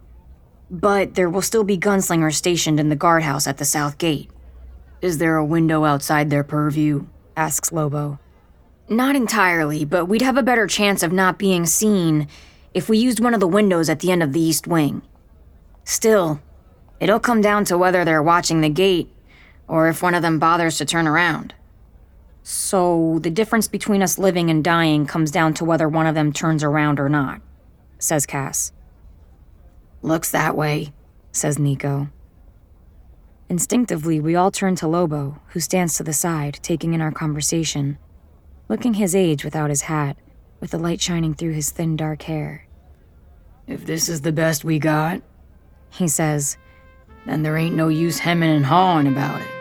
But 0.70 1.16
there 1.16 1.28
will 1.28 1.42
still 1.42 1.64
be 1.64 1.76
gunslingers 1.76 2.32
stationed 2.32 2.80
in 2.80 2.88
the 2.88 2.96
guardhouse 2.96 3.46
at 3.46 3.58
the 3.58 3.66
south 3.66 3.98
gate. 3.98 4.30
Is 5.02 5.18
there 5.18 5.36
a 5.36 5.44
window 5.44 5.84
outside 5.84 6.30
their 6.30 6.42
purview? 6.42 7.04
asks 7.36 7.72
Lobo. 7.72 8.18
Not 8.88 9.14
entirely, 9.14 9.84
but 9.84 10.06
we'd 10.06 10.22
have 10.22 10.38
a 10.38 10.42
better 10.42 10.66
chance 10.66 11.02
of 11.02 11.12
not 11.12 11.38
being 11.38 11.66
seen 11.66 12.26
if 12.72 12.88
we 12.88 12.96
used 12.96 13.20
one 13.20 13.34
of 13.34 13.40
the 13.40 13.46
windows 13.46 13.90
at 13.90 14.00
the 14.00 14.10
end 14.10 14.22
of 14.22 14.32
the 14.32 14.40
east 14.40 14.66
wing. 14.66 15.02
Still, 15.84 16.40
it'll 17.00 17.20
come 17.20 17.42
down 17.42 17.66
to 17.66 17.76
whether 17.76 18.02
they're 18.02 18.22
watching 18.22 18.62
the 18.62 18.70
gate 18.70 19.12
or 19.68 19.88
if 19.88 20.02
one 20.02 20.14
of 20.14 20.22
them 20.22 20.38
bothers 20.38 20.78
to 20.78 20.86
turn 20.86 21.06
around. 21.06 21.52
So, 22.42 23.18
the 23.20 23.30
difference 23.30 23.68
between 23.68 24.00
us 24.00 24.18
living 24.18 24.48
and 24.48 24.64
dying 24.64 25.04
comes 25.04 25.30
down 25.30 25.52
to 25.54 25.66
whether 25.66 25.86
one 25.86 26.06
of 26.06 26.14
them 26.14 26.32
turns 26.32 26.64
around 26.64 26.98
or 26.98 27.10
not, 27.10 27.42
says 27.98 28.26
Cass. 28.26 28.72
Looks 30.02 30.30
that 30.30 30.56
way, 30.56 30.92
says 31.32 31.58
Nico. 31.58 32.08
Instinctively, 33.48 34.20
we 34.20 34.34
all 34.34 34.50
turn 34.50 34.76
to 34.76 34.86
Lobo, 34.86 35.40
who 35.48 35.60
stands 35.60 35.96
to 35.96 36.02
the 36.02 36.12
side, 36.12 36.58
taking 36.62 36.94
in 36.94 37.00
our 37.00 37.10
conversation, 37.10 37.98
looking 38.68 38.94
his 38.94 39.14
age 39.14 39.44
without 39.44 39.70
his 39.70 39.82
hat, 39.82 40.16
with 40.60 40.70
the 40.70 40.78
light 40.78 41.00
shining 41.00 41.34
through 41.34 41.52
his 41.52 41.70
thin 41.70 41.96
dark 41.96 42.22
hair. 42.22 42.66
If 43.66 43.86
this 43.86 44.08
is 44.08 44.20
the 44.20 44.32
best 44.32 44.64
we 44.64 44.78
got, 44.78 45.22
he 45.90 46.08
says, 46.08 46.58
then 47.26 47.42
there 47.42 47.56
ain't 47.56 47.76
no 47.76 47.88
use 47.88 48.18
hemming 48.18 48.50
and 48.50 48.66
hawing 48.66 49.06
about 49.06 49.40
it. 49.40 49.57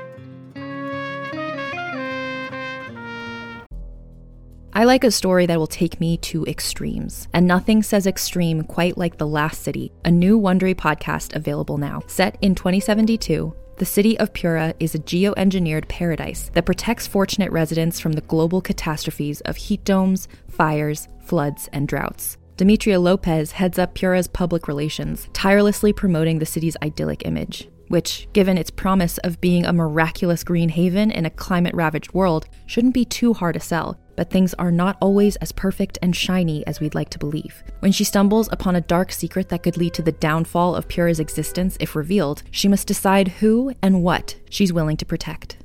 I 4.78 4.84
like 4.84 5.04
a 5.04 5.10
story 5.10 5.48
that 5.48 5.58
will 5.58 5.66
take 5.66 6.00
me 6.00 6.18
to 6.18 6.46
extremes, 6.46 7.28
and 7.34 7.48
nothing 7.48 7.82
says 7.82 8.06
extreme 8.06 8.62
quite 8.62 8.96
like 8.96 9.18
The 9.18 9.26
Last 9.26 9.64
City, 9.64 9.92
a 10.06 10.12
new 10.12 10.40
Wondery 10.40 10.76
podcast 10.76 11.36
available 11.36 11.80
now. 11.80 12.04
Set 12.06 12.38
in 12.44 12.54
2072, 12.54 13.56
the 13.78 13.86
city 13.86 14.20
of 14.20 14.34
Pura 14.34 14.76
is 14.80 14.94
a 14.94 15.00
geoengineered 15.00 15.88
paradise 15.88 16.52
that 16.54 16.68
protects 16.68 17.08
fortunate 17.08 17.52
residents 17.52 18.00
from 18.00 18.12
the 18.12 18.22
global 18.22 18.62
catastrophes 18.62 19.42
of 19.42 19.56
heat 19.56 19.84
domes, 19.84 20.28
fires, 20.48 21.08
floods, 21.22 21.68
and 21.74 21.88
droughts. 21.88 22.38
Demetria 22.58 23.00
Lopez 23.00 23.54
heads 23.54 23.80
up 23.80 23.96
Pura's 23.96 24.28
public 24.28 24.68
relations, 24.68 25.28
tirelessly 25.34 25.92
promoting 25.92 26.38
the 26.38 26.46
city's 26.46 26.78
idyllic 26.84 27.26
image, 27.26 27.68
which, 27.88 28.28
given 28.32 28.60
its 28.60 28.70
promise 28.70 29.18
of 29.20 29.42
being 29.42 29.66
a 29.66 29.74
miraculous 29.74 30.44
green 30.44 30.70
haven 30.70 31.10
in 31.10 31.26
a 31.26 31.32
climate 31.32 31.74
ravaged 31.74 32.14
world, 32.14 32.46
shouldn't 32.68 32.94
be 32.94 33.06
too 33.06 33.34
hard 33.34 33.56
to 33.56 33.60
sell 33.60 33.98
but 34.18 34.30
things 34.30 34.54
are 34.56 34.72
not 34.72 34.98
always 35.00 35.38
as 35.38 35.54
perfect 35.54 35.98
and 36.02 36.14
shiny 36.14 36.68
as 36.68 36.82
we'd 36.82 36.96
like 36.96 37.10
to 37.12 37.20
believe. 37.20 37.64
When 37.80 37.94
she 37.94 38.04
stumbles 38.04 38.50
upon 38.52 38.76
a 38.76 38.82
dark 38.82 39.14
secret 39.14 39.48
that 39.48 39.64
could 39.64 39.78
lead 39.78 39.94
to 39.94 40.02
the 40.02 40.12
downfall 40.12 40.76
of 40.76 40.90
Pura's 40.90 41.22
existence 41.22 41.78
if 41.80 41.96
revealed, 41.96 42.44
she 42.52 42.68
must 42.68 42.88
decide 42.88 43.30
who 43.30 43.74
and 43.82 44.04
what 44.04 44.36
she's 44.50 44.74
willing 44.74 44.98
to 44.98 45.06
protect. 45.06 45.58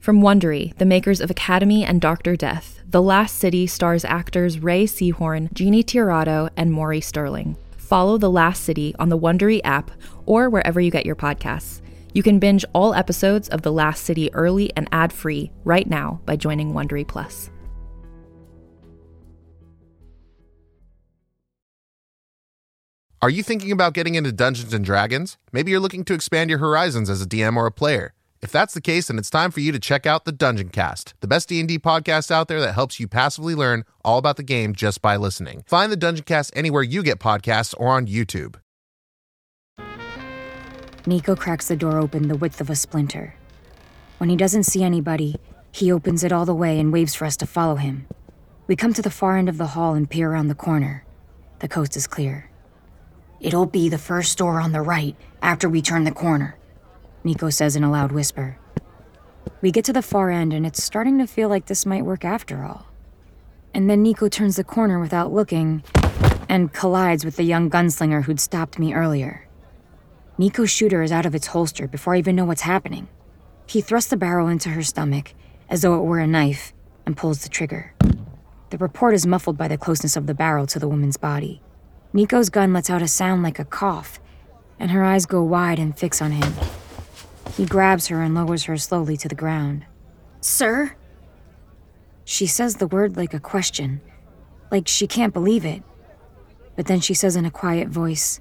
From 0.00 0.20
Wondery, 0.22 0.76
the 0.78 0.86
makers 0.86 1.20
of 1.20 1.30
Academy 1.30 1.84
and 1.84 2.00
Doctor 2.00 2.34
Death, 2.34 2.80
The 2.88 3.02
Last 3.02 3.36
City 3.36 3.66
stars 3.66 4.04
actors 4.04 4.58
Rhea 4.58 4.86
Seehorn, 4.86 5.52
Jeannie 5.52 5.84
Tirado, 5.84 6.50
and 6.56 6.72
Maury 6.72 7.00
Sterling. 7.00 7.56
Follow 7.76 8.18
The 8.18 8.30
Last 8.30 8.64
City 8.64 8.94
on 8.98 9.08
the 9.08 9.18
Wondery 9.18 9.60
app 9.62 9.90
or 10.26 10.48
wherever 10.48 10.80
you 10.80 10.90
get 10.90 11.06
your 11.06 11.16
podcasts. 11.16 11.80
You 12.12 12.22
can 12.22 12.38
binge 12.38 12.64
all 12.72 12.94
episodes 12.94 13.48
of 13.50 13.62
The 13.62 13.72
Last 13.72 14.02
City 14.02 14.32
early 14.32 14.72
and 14.74 14.88
ad-free 14.90 15.52
right 15.64 15.88
now 15.88 16.20
by 16.24 16.34
joining 16.34 16.72
Wondery 16.72 17.06
Plus. 17.06 17.50
Are 23.22 23.28
you 23.28 23.42
thinking 23.42 23.70
about 23.70 23.92
getting 23.92 24.14
into 24.14 24.32
Dungeons 24.32 24.72
and 24.72 24.82
Dragons? 24.82 25.36
Maybe 25.52 25.70
you're 25.70 25.78
looking 25.78 26.06
to 26.06 26.14
expand 26.14 26.48
your 26.48 26.58
horizons 26.58 27.10
as 27.10 27.20
a 27.20 27.26
DM 27.26 27.54
or 27.54 27.66
a 27.66 27.70
player. 27.70 28.14
If 28.40 28.50
that's 28.50 28.72
the 28.72 28.80
case, 28.80 29.08
then 29.08 29.18
it's 29.18 29.28
time 29.28 29.50
for 29.50 29.60
you 29.60 29.72
to 29.72 29.78
check 29.78 30.06
out 30.06 30.24
the 30.24 30.32
Dungeon 30.32 30.70
Cast, 30.70 31.12
the 31.20 31.28
best 31.28 31.50
D&D 31.50 31.80
podcast 31.80 32.30
out 32.30 32.48
there 32.48 32.62
that 32.62 32.72
helps 32.72 32.98
you 32.98 33.06
passively 33.06 33.54
learn 33.54 33.84
all 34.02 34.16
about 34.16 34.38
the 34.38 34.42
game 34.42 34.74
just 34.74 35.02
by 35.02 35.18
listening. 35.18 35.64
Find 35.66 35.92
the 35.92 35.98
Dungeon 35.98 36.24
Cast 36.24 36.50
anywhere 36.56 36.82
you 36.82 37.02
get 37.02 37.18
podcasts 37.18 37.74
or 37.76 37.88
on 37.88 38.06
YouTube. 38.06 38.54
Nico 41.04 41.36
cracks 41.36 41.68
the 41.68 41.76
door 41.76 41.98
open 41.98 42.28
the 42.28 42.36
width 42.36 42.58
of 42.62 42.70
a 42.70 42.74
splinter. 42.74 43.34
When 44.16 44.30
he 44.30 44.36
doesn't 44.36 44.64
see 44.64 44.82
anybody, 44.82 45.36
he 45.72 45.92
opens 45.92 46.24
it 46.24 46.32
all 46.32 46.46
the 46.46 46.54
way 46.54 46.80
and 46.80 46.90
waves 46.90 47.14
for 47.14 47.26
us 47.26 47.36
to 47.36 47.46
follow 47.46 47.74
him. 47.74 48.06
We 48.66 48.76
come 48.76 48.94
to 48.94 49.02
the 49.02 49.10
far 49.10 49.36
end 49.36 49.50
of 49.50 49.58
the 49.58 49.66
hall 49.76 49.92
and 49.92 50.08
peer 50.08 50.32
around 50.32 50.48
the 50.48 50.54
corner. 50.54 51.04
The 51.58 51.68
coast 51.68 51.98
is 51.98 52.06
clear. 52.06 52.49
It'll 53.40 53.64
be 53.64 53.88
the 53.88 53.96
first 53.96 54.36
door 54.36 54.60
on 54.60 54.72
the 54.72 54.82
right 54.82 55.16
after 55.40 55.66
we 55.66 55.80
turn 55.80 56.04
the 56.04 56.10
corner, 56.10 56.58
Nico 57.24 57.48
says 57.48 57.74
in 57.74 57.82
a 57.82 57.90
loud 57.90 58.12
whisper. 58.12 58.58
We 59.62 59.70
get 59.70 59.86
to 59.86 59.94
the 59.94 60.02
far 60.02 60.30
end 60.30 60.52
and 60.52 60.66
it's 60.66 60.82
starting 60.82 61.16
to 61.18 61.26
feel 61.26 61.48
like 61.48 61.64
this 61.64 61.86
might 61.86 62.04
work 62.04 62.22
after 62.22 62.62
all. 62.64 62.86
And 63.72 63.88
then 63.88 64.02
Nico 64.02 64.28
turns 64.28 64.56
the 64.56 64.64
corner 64.64 65.00
without 65.00 65.32
looking 65.32 65.82
and 66.50 66.72
collides 66.72 67.24
with 67.24 67.36
the 67.36 67.42
young 67.42 67.70
gunslinger 67.70 68.24
who'd 68.24 68.40
stopped 68.40 68.78
me 68.78 68.92
earlier. 68.92 69.48
Nico's 70.36 70.70
shooter 70.70 71.02
is 71.02 71.12
out 71.12 71.24
of 71.24 71.34
its 71.34 71.46
holster 71.48 71.88
before 71.88 72.14
I 72.14 72.18
even 72.18 72.36
know 72.36 72.44
what's 72.44 72.62
happening. 72.62 73.08
He 73.66 73.80
thrusts 73.80 74.10
the 74.10 74.18
barrel 74.18 74.48
into 74.48 74.68
her 74.70 74.82
stomach 74.82 75.32
as 75.70 75.80
though 75.80 75.94
it 75.94 76.04
were 76.04 76.18
a 76.18 76.26
knife 76.26 76.74
and 77.06 77.16
pulls 77.16 77.42
the 77.42 77.48
trigger. 77.48 77.94
The 78.68 78.78
report 78.78 79.14
is 79.14 79.26
muffled 79.26 79.56
by 79.56 79.68
the 79.68 79.78
closeness 79.78 80.16
of 80.16 80.26
the 80.26 80.34
barrel 80.34 80.66
to 80.66 80.78
the 80.78 80.88
woman's 80.88 81.16
body. 81.16 81.62
Nico's 82.12 82.50
gun 82.50 82.72
lets 82.72 82.90
out 82.90 83.02
a 83.02 83.08
sound 83.08 83.42
like 83.42 83.58
a 83.58 83.64
cough, 83.64 84.18
and 84.78 84.90
her 84.90 85.04
eyes 85.04 85.26
go 85.26 85.42
wide 85.42 85.78
and 85.78 85.96
fix 85.96 86.20
on 86.20 86.32
him. 86.32 86.52
He 87.56 87.66
grabs 87.66 88.08
her 88.08 88.20
and 88.22 88.34
lowers 88.34 88.64
her 88.64 88.76
slowly 88.76 89.16
to 89.18 89.28
the 89.28 89.34
ground. 89.34 89.84
Sir? 90.40 90.96
She 92.24 92.46
says 92.46 92.76
the 92.76 92.86
word 92.86 93.16
like 93.16 93.34
a 93.34 93.40
question, 93.40 94.00
like 94.70 94.88
she 94.88 95.06
can't 95.06 95.32
believe 95.32 95.64
it. 95.64 95.82
But 96.74 96.86
then 96.86 97.00
she 97.00 97.14
says 97.14 97.36
in 97.36 97.44
a 97.44 97.50
quiet 97.50 97.88
voice, 97.88 98.40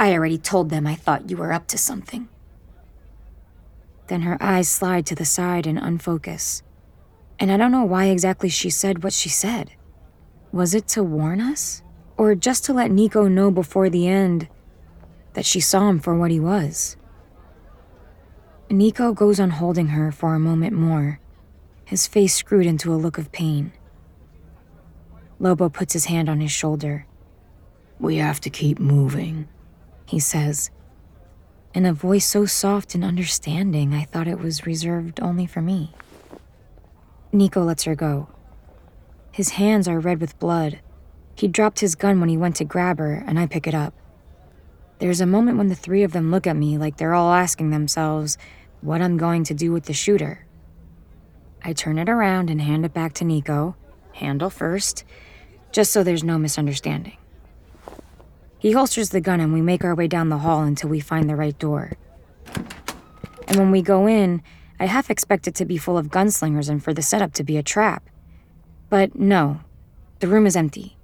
I 0.00 0.12
already 0.12 0.38
told 0.38 0.70
them 0.70 0.86
I 0.86 0.96
thought 0.96 1.30
you 1.30 1.36
were 1.36 1.52
up 1.52 1.68
to 1.68 1.78
something. 1.78 2.28
Then 4.08 4.22
her 4.22 4.36
eyes 4.40 4.68
slide 4.68 5.06
to 5.06 5.14
the 5.14 5.24
side 5.24 5.66
and 5.66 5.78
unfocus. 5.78 6.62
And 7.38 7.52
I 7.52 7.56
don't 7.56 7.72
know 7.72 7.84
why 7.84 8.06
exactly 8.06 8.48
she 8.48 8.70
said 8.70 9.04
what 9.04 9.12
she 9.12 9.28
said. 9.28 9.72
Was 10.52 10.74
it 10.74 10.88
to 10.88 11.02
warn 11.02 11.40
us? 11.40 11.82
Or 12.16 12.34
just 12.34 12.64
to 12.64 12.72
let 12.72 12.90
Nico 12.90 13.28
know 13.28 13.50
before 13.50 13.90
the 13.90 14.08
end 14.08 14.48
that 15.34 15.44
she 15.44 15.60
saw 15.60 15.88
him 15.88 15.98
for 15.98 16.16
what 16.16 16.30
he 16.30 16.40
was. 16.40 16.96
Nico 18.70 19.12
goes 19.12 19.38
on 19.38 19.50
holding 19.50 19.88
her 19.88 20.10
for 20.10 20.34
a 20.34 20.40
moment 20.40 20.72
more, 20.72 21.20
his 21.84 22.06
face 22.06 22.34
screwed 22.34 22.66
into 22.66 22.92
a 22.92 22.96
look 22.96 23.18
of 23.18 23.30
pain. 23.32 23.72
Lobo 25.38 25.68
puts 25.68 25.92
his 25.92 26.06
hand 26.06 26.28
on 26.28 26.40
his 26.40 26.50
shoulder. 26.50 27.06
We 27.98 28.16
have 28.16 28.40
to 28.40 28.50
keep 28.50 28.78
moving, 28.78 29.48
he 30.06 30.18
says, 30.18 30.70
in 31.74 31.84
a 31.84 31.92
voice 31.92 32.24
so 32.24 32.46
soft 32.46 32.94
and 32.94 33.04
understanding 33.04 33.92
I 33.92 34.04
thought 34.04 34.28
it 34.28 34.38
was 34.38 34.66
reserved 34.66 35.20
only 35.20 35.46
for 35.46 35.60
me. 35.60 35.92
Nico 37.32 37.62
lets 37.62 37.84
her 37.84 37.96
go. 37.96 38.28
His 39.32 39.50
hands 39.50 39.88
are 39.88 39.98
red 39.98 40.20
with 40.20 40.38
blood, 40.38 40.80
he 41.34 41.48
dropped 41.48 41.80
his 41.80 41.94
gun 41.94 42.20
when 42.20 42.28
he 42.28 42.36
went 42.36 42.56
to 42.56 42.64
grab 42.64 42.98
her, 42.98 43.24
and 43.26 43.38
I 43.38 43.46
pick 43.46 43.66
it 43.66 43.74
up. 43.74 43.94
There's 44.98 45.20
a 45.20 45.26
moment 45.26 45.58
when 45.58 45.68
the 45.68 45.74
three 45.74 46.02
of 46.02 46.12
them 46.12 46.30
look 46.30 46.46
at 46.46 46.56
me 46.56 46.78
like 46.78 46.96
they're 46.96 47.14
all 47.14 47.32
asking 47.32 47.70
themselves 47.70 48.38
what 48.80 49.00
I'm 49.00 49.16
going 49.16 49.44
to 49.44 49.54
do 49.54 49.72
with 49.72 49.84
the 49.84 49.92
shooter. 49.92 50.46
I 51.62 51.72
turn 51.72 51.98
it 51.98 52.08
around 52.08 52.50
and 52.50 52.60
hand 52.60 52.84
it 52.84 52.94
back 52.94 53.14
to 53.14 53.24
Nico, 53.24 53.74
handle 54.12 54.50
first, 54.50 55.04
just 55.72 55.90
so 55.90 56.04
there's 56.04 56.22
no 56.22 56.38
misunderstanding. 56.38 57.16
He 58.58 58.72
holsters 58.72 59.10
the 59.10 59.20
gun 59.20 59.40
and 59.40 59.52
we 59.52 59.60
make 59.60 59.84
our 59.84 59.94
way 59.94 60.06
down 60.06 60.28
the 60.28 60.38
hall 60.38 60.62
until 60.62 60.90
we 60.90 61.00
find 61.00 61.28
the 61.28 61.36
right 61.36 61.58
door. 61.58 61.92
And 63.48 63.56
when 63.58 63.70
we 63.70 63.82
go 63.82 64.06
in, 64.06 64.42
I 64.78 64.86
half 64.86 65.10
expect 65.10 65.48
it 65.48 65.54
to 65.56 65.64
be 65.64 65.76
full 65.76 65.98
of 65.98 66.08
gunslingers 66.08 66.68
and 66.68 66.82
for 66.82 66.94
the 66.94 67.02
setup 67.02 67.32
to 67.34 67.44
be 67.44 67.56
a 67.56 67.62
trap. 67.62 68.08
But 68.88 69.16
no, 69.16 69.60
the 70.20 70.28
room 70.28 70.46
is 70.46 70.56
empty. 70.56 70.96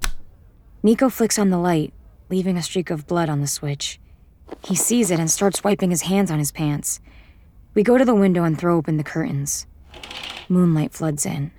Nico 0.83 1.11
flicks 1.11 1.39
on 1.39 1.51
the 1.51 1.59
light, 1.59 1.93
leaving 2.31 2.57
a 2.57 2.63
streak 2.63 2.89
of 2.89 3.07
blood 3.07 3.29
on 3.29 3.43
the 3.43 3.47
switch. 3.47 4.01
He 4.65 4.75
sees 4.75 5.11
it 5.11 5.21
and 5.21 5.31
starts 5.31 5.63
wiping 5.63 5.91
his 5.91 6.03
hands 6.03 6.31
on 6.31 6.39
his 6.39 6.51
pants. 6.51 7.01
We 7.75 7.83
go 7.83 7.99
to 7.99 8.05
the 8.05 8.15
window 8.15 8.45
and 8.45 8.59
throw 8.59 8.79
open 8.79 8.97
the 8.97 9.05
curtains. 9.05 9.67
Moonlight 10.49 10.93
floods 10.93 11.27
in. 11.27 11.51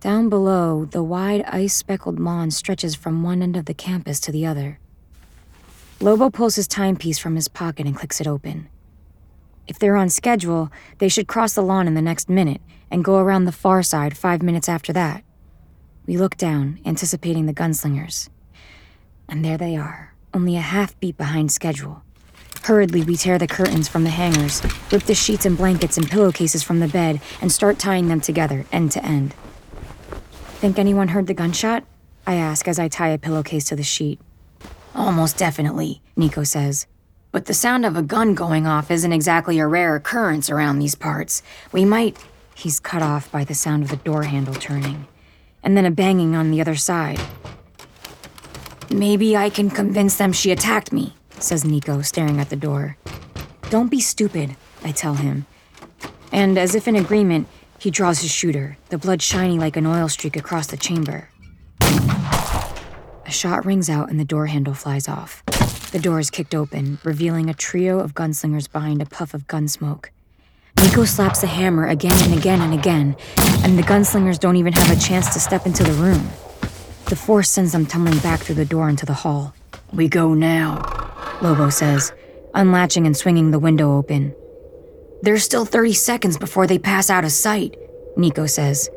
Down 0.00 0.28
below, 0.28 0.86
the 0.86 1.04
wide 1.04 1.42
ice 1.46 1.74
speckled 1.74 2.18
lawn 2.18 2.50
stretches 2.50 2.96
from 2.96 3.22
one 3.22 3.42
end 3.42 3.56
of 3.56 3.66
the 3.66 3.74
campus 3.74 4.18
to 4.20 4.32
the 4.32 4.44
other. 4.44 4.80
Lobo 6.00 6.28
pulls 6.28 6.56
his 6.56 6.66
timepiece 6.66 7.18
from 7.18 7.36
his 7.36 7.46
pocket 7.46 7.86
and 7.86 7.96
clicks 7.96 8.20
it 8.20 8.26
open. 8.26 8.68
If 9.68 9.78
they're 9.78 9.96
on 9.96 10.08
schedule, 10.08 10.72
they 10.98 11.08
should 11.08 11.28
cross 11.28 11.54
the 11.54 11.62
lawn 11.62 11.86
in 11.86 11.94
the 11.94 12.02
next 12.02 12.28
minute 12.28 12.60
and 12.90 13.04
go 13.04 13.18
around 13.18 13.44
the 13.44 13.52
far 13.52 13.84
side 13.84 14.16
five 14.16 14.42
minutes 14.42 14.68
after 14.68 14.92
that. 14.94 15.22
We 16.06 16.16
look 16.16 16.36
down, 16.36 16.80
anticipating 16.84 17.46
the 17.46 17.54
gunslingers. 17.54 18.28
And 19.28 19.44
there 19.44 19.56
they 19.56 19.76
are, 19.76 20.14
only 20.34 20.56
a 20.56 20.60
half 20.60 20.98
beat 20.98 21.16
behind 21.16 21.52
schedule. 21.52 22.02
Hurriedly, 22.64 23.04
we 23.04 23.16
tear 23.16 23.38
the 23.38 23.46
curtains 23.46 23.88
from 23.88 24.02
the 24.02 24.10
hangers, 24.10 24.62
rip 24.90 25.04
the 25.04 25.14
sheets 25.14 25.46
and 25.46 25.56
blankets 25.56 25.96
and 25.96 26.10
pillowcases 26.10 26.62
from 26.62 26.80
the 26.80 26.88
bed, 26.88 27.20
and 27.40 27.52
start 27.52 27.78
tying 27.78 28.08
them 28.08 28.20
together, 28.20 28.66
end 28.72 28.90
to 28.92 29.04
end. 29.04 29.34
Think 30.60 30.78
anyone 30.78 31.08
heard 31.08 31.28
the 31.28 31.34
gunshot? 31.34 31.84
I 32.26 32.34
ask 32.34 32.66
as 32.66 32.78
I 32.78 32.88
tie 32.88 33.08
a 33.08 33.18
pillowcase 33.18 33.64
to 33.66 33.76
the 33.76 33.82
sheet. 33.82 34.20
Almost 34.94 35.38
definitely, 35.38 36.02
Nico 36.16 36.42
says. 36.42 36.86
But 37.30 37.46
the 37.46 37.54
sound 37.54 37.86
of 37.86 37.96
a 37.96 38.02
gun 38.02 38.34
going 38.34 38.66
off 38.66 38.90
isn't 38.90 39.12
exactly 39.12 39.58
a 39.58 39.66
rare 39.66 39.96
occurrence 39.96 40.50
around 40.50 40.78
these 40.78 40.94
parts. 40.94 41.42
We 41.70 41.84
might. 41.84 42.16
He's 42.54 42.80
cut 42.80 43.02
off 43.02 43.30
by 43.30 43.44
the 43.44 43.54
sound 43.54 43.84
of 43.84 43.90
the 43.90 43.96
door 43.96 44.24
handle 44.24 44.54
turning 44.54 45.06
and 45.62 45.76
then 45.76 45.86
a 45.86 45.90
banging 45.90 46.34
on 46.34 46.50
the 46.50 46.60
other 46.60 46.74
side. 46.74 47.20
Maybe 48.90 49.36
I 49.36 49.48
can 49.48 49.70
convince 49.70 50.16
them 50.16 50.32
she 50.32 50.50
attacked 50.50 50.92
me, 50.92 51.14
says 51.38 51.64
Nico, 51.64 52.02
staring 52.02 52.40
at 52.40 52.50
the 52.50 52.56
door. 52.56 52.96
Don't 53.70 53.90
be 53.90 54.00
stupid, 54.00 54.56
I 54.84 54.92
tell 54.92 55.14
him. 55.14 55.46
And 56.30 56.58
as 56.58 56.74
if 56.74 56.86
in 56.88 56.96
agreement, 56.96 57.48
he 57.78 57.90
draws 57.90 58.20
his 58.20 58.30
shooter, 58.30 58.76
the 58.90 58.98
blood 58.98 59.22
shining 59.22 59.58
like 59.58 59.76
an 59.76 59.86
oil 59.86 60.08
streak 60.08 60.36
across 60.36 60.66
the 60.66 60.76
chamber. 60.76 61.28
A 61.80 63.30
shot 63.30 63.64
rings 63.64 63.88
out 63.88 64.10
and 64.10 64.20
the 64.20 64.24
door 64.24 64.46
handle 64.46 64.74
flies 64.74 65.08
off. 65.08 65.42
The 65.92 65.98
door 65.98 66.20
is 66.20 66.30
kicked 66.30 66.54
open, 66.54 66.98
revealing 67.02 67.48
a 67.48 67.54
trio 67.54 67.98
of 67.98 68.14
gunslingers 68.14 68.70
behind 68.70 69.02
a 69.02 69.06
puff 69.06 69.34
of 69.34 69.46
gun 69.46 69.68
smoke. 69.68 70.10
Nico 70.82 71.04
slaps 71.04 71.42
the 71.42 71.46
hammer 71.46 71.86
again 71.86 72.20
and 72.24 72.36
again 72.36 72.60
and 72.60 72.74
again, 72.74 73.16
and 73.62 73.78
the 73.78 73.84
gunslingers 73.84 74.38
don't 74.38 74.56
even 74.56 74.72
have 74.72 74.90
a 74.90 75.00
chance 75.00 75.32
to 75.32 75.38
step 75.38 75.64
into 75.64 75.84
the 75.84 75.92
room. 75.92 76.28
The 77.04 77.14
force 77.14 77.48
sends 77.48 77.70
them 77.70 77.86
tumbling 77.86 78.18
back 78.18 78.40
through 78.40 78.56
the 78.56 78.64
door 78.64 78.88
into 78.88 79.06
the 79.06 79.12
hall. 79.12 79.54
We 79.92 80.08
go 80.08 80.34
now, 80.34 80.82
Lobo 81.40 81.70
says, 81.70 82.12
unlatching 82.54 83.06
and 83.06 83.16
swinging 83.16 83.52
the 83.52 83.60
window 83.60 83.96
open. 83.96 84.34
There's 85.22 85.44
still 85.44 85.64
30 85.64 85.92
seconds 85.92 86.36
before 86.36 86.66
they 86.66 86.80
pass 86.80 87.10
out 87.10 87.24
of 87.24 87.30
sight, 87.30 87.76
Nico 88.16 88.46
says. 88.46 88.90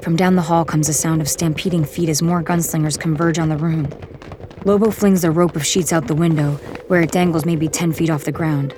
From 0.00 0.16
down 0.16 0.36
the 0.36 0.42
hall 0.42 0.64
comes 0.64 0.86
the 0.86 0.94
sound 0.94 1.20
of 1.20 1.28
stampeding 1.28 1.84
feet 1.84 2.08
as 2.08 2.22
more 2.22 2.42
gunslingers 2.42 2.98
converge 2.98 3.38
on 3.38 3.50
the 3.50 3.58
room. 3.58 3.90
Lobo 4.64 4.90
flings 4.90 5.22
a 5.22 5.30
rope 5.30 5.54
of 5.54 5.66
sheets 5.66 5.92
out 5.92 6.06
the 6.06 6.14
window, 6.14 6.52
where 6.88 7.02
it 7.02 7.12
dangles 7.12 7.44
maybe 7.44 7.68
10 7.68 7.92
feet 7.92 8.08
off 8.08 8.24
the 8.24 8.32
ground. 8.32 8.74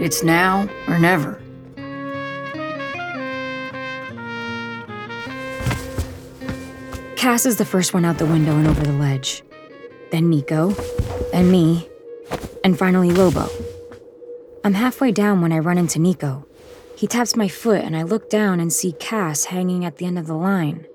It's 0.00 0.22
now 0.22 0.66
or 0.88 0.98
never. 0.98 1.42
Cass 7.16 7.44
is 7.44 7.58
the 7.58 7.66
first 7.66 7.92
one 7.92 8.06
out 8.06 8.16
the 8.16 8.24
window 8.24 8.56
and 8.56 8.66
over 8.66 8.82
the 8.82 8.94
ledge. 8.94 9.42
Then 10.10 10.30
Nico, 10.30 10.74
and 11.34 11.52
me, 11.52 11.86
and 12.64 12.78
finally 12.78 13.10
Lobo. 13.10 13.46
I'm 14.64 14.72
halfway 14.72 15.12
down 15.12 15.42
when 15.42 15.52
I 15.52 15.58
run 15.58 15.76
into 15.76 15.98
Nico. 15.98 16.46
He 16.96 17.06
taps 17.06 17.36
my 17.36 17.48
foot, 17.48 17.84
and 17.84 17.94
I 17.94 18.02
look 18.02 18.30
down 18.30 18.58
and 18.58 18.72
see 18.72 18.92
Cass 18.92 19.44
hanging 19.44 19.84
at 19.84 19.98
the 19.98 20.06
end 20.06 20.18
of 20.18 20.26
the 20.26 20.34
line. 20.34 20.86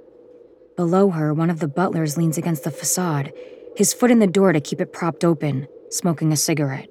Below 0.75 1.11
her, 1.11 1.31
one 1.31 1.51
of 1.51 1.59
the 1.59 1.67
butlers 1.67 2.17
leans 2.17 2.39
against 2.39 2.63
the 2.63 2.71
facade, 2.71 3.31
his 3.77 3.93
foot 3.93 4.09
in 4.09 4.17
the 4.17 4.25
door 4.25 4.51
to 4.51 4.59
keep 4.59 4.81
it 4.81 4.93
propped 4.93 5.23
open, 5.23 5.67
smoking 5.91 6.31
a 6.31 6.35
cigarette. 6.35 6.89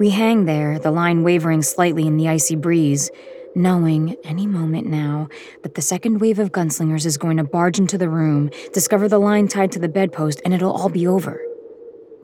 We 0.00 0.10
hang 0.10 0.44
there, 0.44 0.78
the 0.78 0.90
line 0.90 1.22
wavering 1.22 1.62
slightly 1.62 2.06
in 2.06 2.16
the 2.16 2.28
icy 2.28 2.56
breeze, 2.56 3.10
knowing 3.54 4.16
any 4.24 4.46
moment 4.46 4.86
now 4.86 5.28
that 5.62 5.74
the 5.74 5.82
second 5.82 6.18
wave 6.20 6.38
of 6.40 6.50
gunslingers 6.50 7.06
is 7.06 7.16
going 7.16 7.36
to 7.36 7.44
barge 7.44 7.78
into 7.78 7.96
the 7.96 8.08
room, 8.08 8.50
discover 8.72 9.08
the 9.08 9.20
line 9.20 9.46
tied 9.46 9.70
to 9.72 9.78
the 9.78 9.88
bedpost, 9.88 10.42
and 10.44 10.52
it'll 10.52 10.72
all 10.72 10.88
be 10.88 11.06
over. 11.06 11.40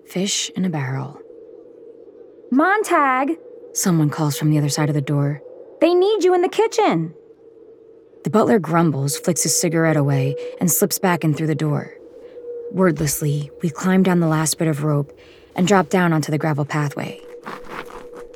Fish 0.07 0.51
in 0.57 0.65
a 0.65 0.71
barrel. 0.71 1.21
Montag, 2.51 3.39
Someone 3.73 4.11
calls 4.11 4.37
from 4.37 4.51
the 4.51 4.59
other 4.59 4.69
side 4.69 4.89
of 4.89 4.97
the 4.97 5.01
door. 5.01 5.41
they 5.81 5.95
need 5.95 6.25
you 6.25 6.35
in 6.35 6.43
the 6.43 6.49
kitchen. 6.49 7.15
The 8.25 8.31
butler 8.31 8.59
grumbles, 8.59 9.17
flicks 9.17 9.45
his 9.45 9.59
cigarette 9.59 9.97
away, 9.97 10.35
and 10.61 10.69
slips 10.71 10.99
back 10.99 11.23
in 11.23 11.33
through 11.33 11.47
the 11.47 11.55
door. 11.55 11.95
Wordlessly, 12.73 13.51
we 13.63 13.71
climb 13.71 14.03
down 14.03 14.19
the 14.19 14.27
last 14.27 14.59
bit 14.59 14.67
of 14.69 14.83
rope 14.83 15.17
and 15.55 15.67
drop 15.69 15.89
down 15.89 16.13
onto 16.13 16.33
the 16.33 16.39
gravel 16.39 16.65
pathway. 16.65 17.21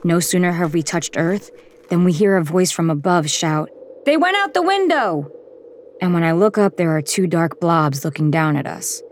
No 0.07 0.21
sooner 0.21 0.53
have 0.53 0.75
we 0.75 0.83
touched 0.83 1.17
earth 1.17 1.51
than 1.89 2.05
we 2.05 2.13
hear 2.13 2.37
a 2.37 2.45
voice 2.45 2.71
from 2.71 2.91
above 2.91 3.31
shout, 3.31 3.71
They 4.05 4.19
went 4.19 4.37
out 4.37 4.53
the 4.53 4.63
window. 4.63 5.31
and 6.01 6.13
when 6.13 6.23
I 6.23 6.33
look 6.33 6.59
up, 6.59 6.77
there 6.77 6.95
are 6.95 7.01
two 7.01 7.27
dark 7.27 7.59
blobs 7.59 8.05
looking 8.05 8.31
down 8.31 8.57
at 8.57 8.67
us. 8.67 9.03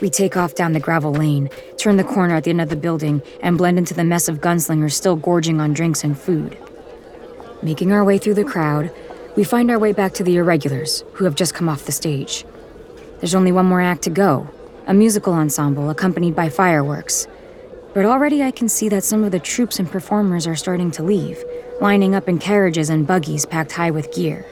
We 0.00 0.08
take 0.08 0.38
off 0.38 0.54
down 0.54 0.72
the 0.72 0.80
gravel 0.80 1.12
lane, 1.12 1.50
turn 1.76 1.98
the 1.98 2.04
corner 2.04 2.34
at 2.34 2.44
the 2.44 2.50
end 2.50 2.62
of 2.62 2.70
the 2.70 2.76
building, 2.76 3.20
and 3.42 3.58
blend 3.58 3.76
into 3.76 3.92
the 3.92 4.04
mess 4.04 4.28
of 4.28 4.40
gunslingers 4.40 4.92
still 4.92 5.16
gorging 5.16 5.60
on 5.60 5.74
drinks 5.74 6.02
and 6.02 6.18
food. 6.18 6.56
Making 7.62 7.92
our 7.92 8.02
way 8.02 8.16
through 8.16 8.34
the 8.34 8.44
crowd, 8.44 8.90
we 9.36 9.44
find 9.44 9.70
our 9.70 9.78
way 9.78 9.92
back 9.92 10.14
to 10.14 10.24
the 10.24 10.36
irregulars, 10.36 11.04
who 11.12 11.26
have 11.26 11.34
just 11.34 11.54
come 11.54 11.68
off 11.68 11.84
the 11.84 11.92
stage. 11.92 12.46
There's 13.18 13.34
only 13.34 13.52
one 13.52 13.66
more 13.66 13.82
act 13.82 14.02
to 14.04 14.10
go 14.10 14.48
a 14.86 14.94
musical 14.94 15.34
ensemble 15.34 15.90
accompanied 15.90 16.34
by 16.34 16.48
fireworks. 16.48 17.28
But 17.92 18.04
already 18.04 18.42
I 18.42 18.52
can 18.52 18.68
see 18.68 18.88
that 18.88 19.04
some 19.04 19.24
of 19.24 19.32
the 19.32 19.40
troops 19.40 19.78
and 19.78 19.90
performers 19.90 20.46
are 20.46 20.56
starting 20.56 20.90
to 20.92 21.02
leave, 21.02 21.42
lining 21.80 22.14
up 22.14 22.28
in 22.28 22.38
carriages 22.38 22.88
and 22.88 23.06
buggies 23.06 23.46
packed 23.46 23.72
high 23.72 23.90
with 23.90 24.14
gear. 24.14 24.46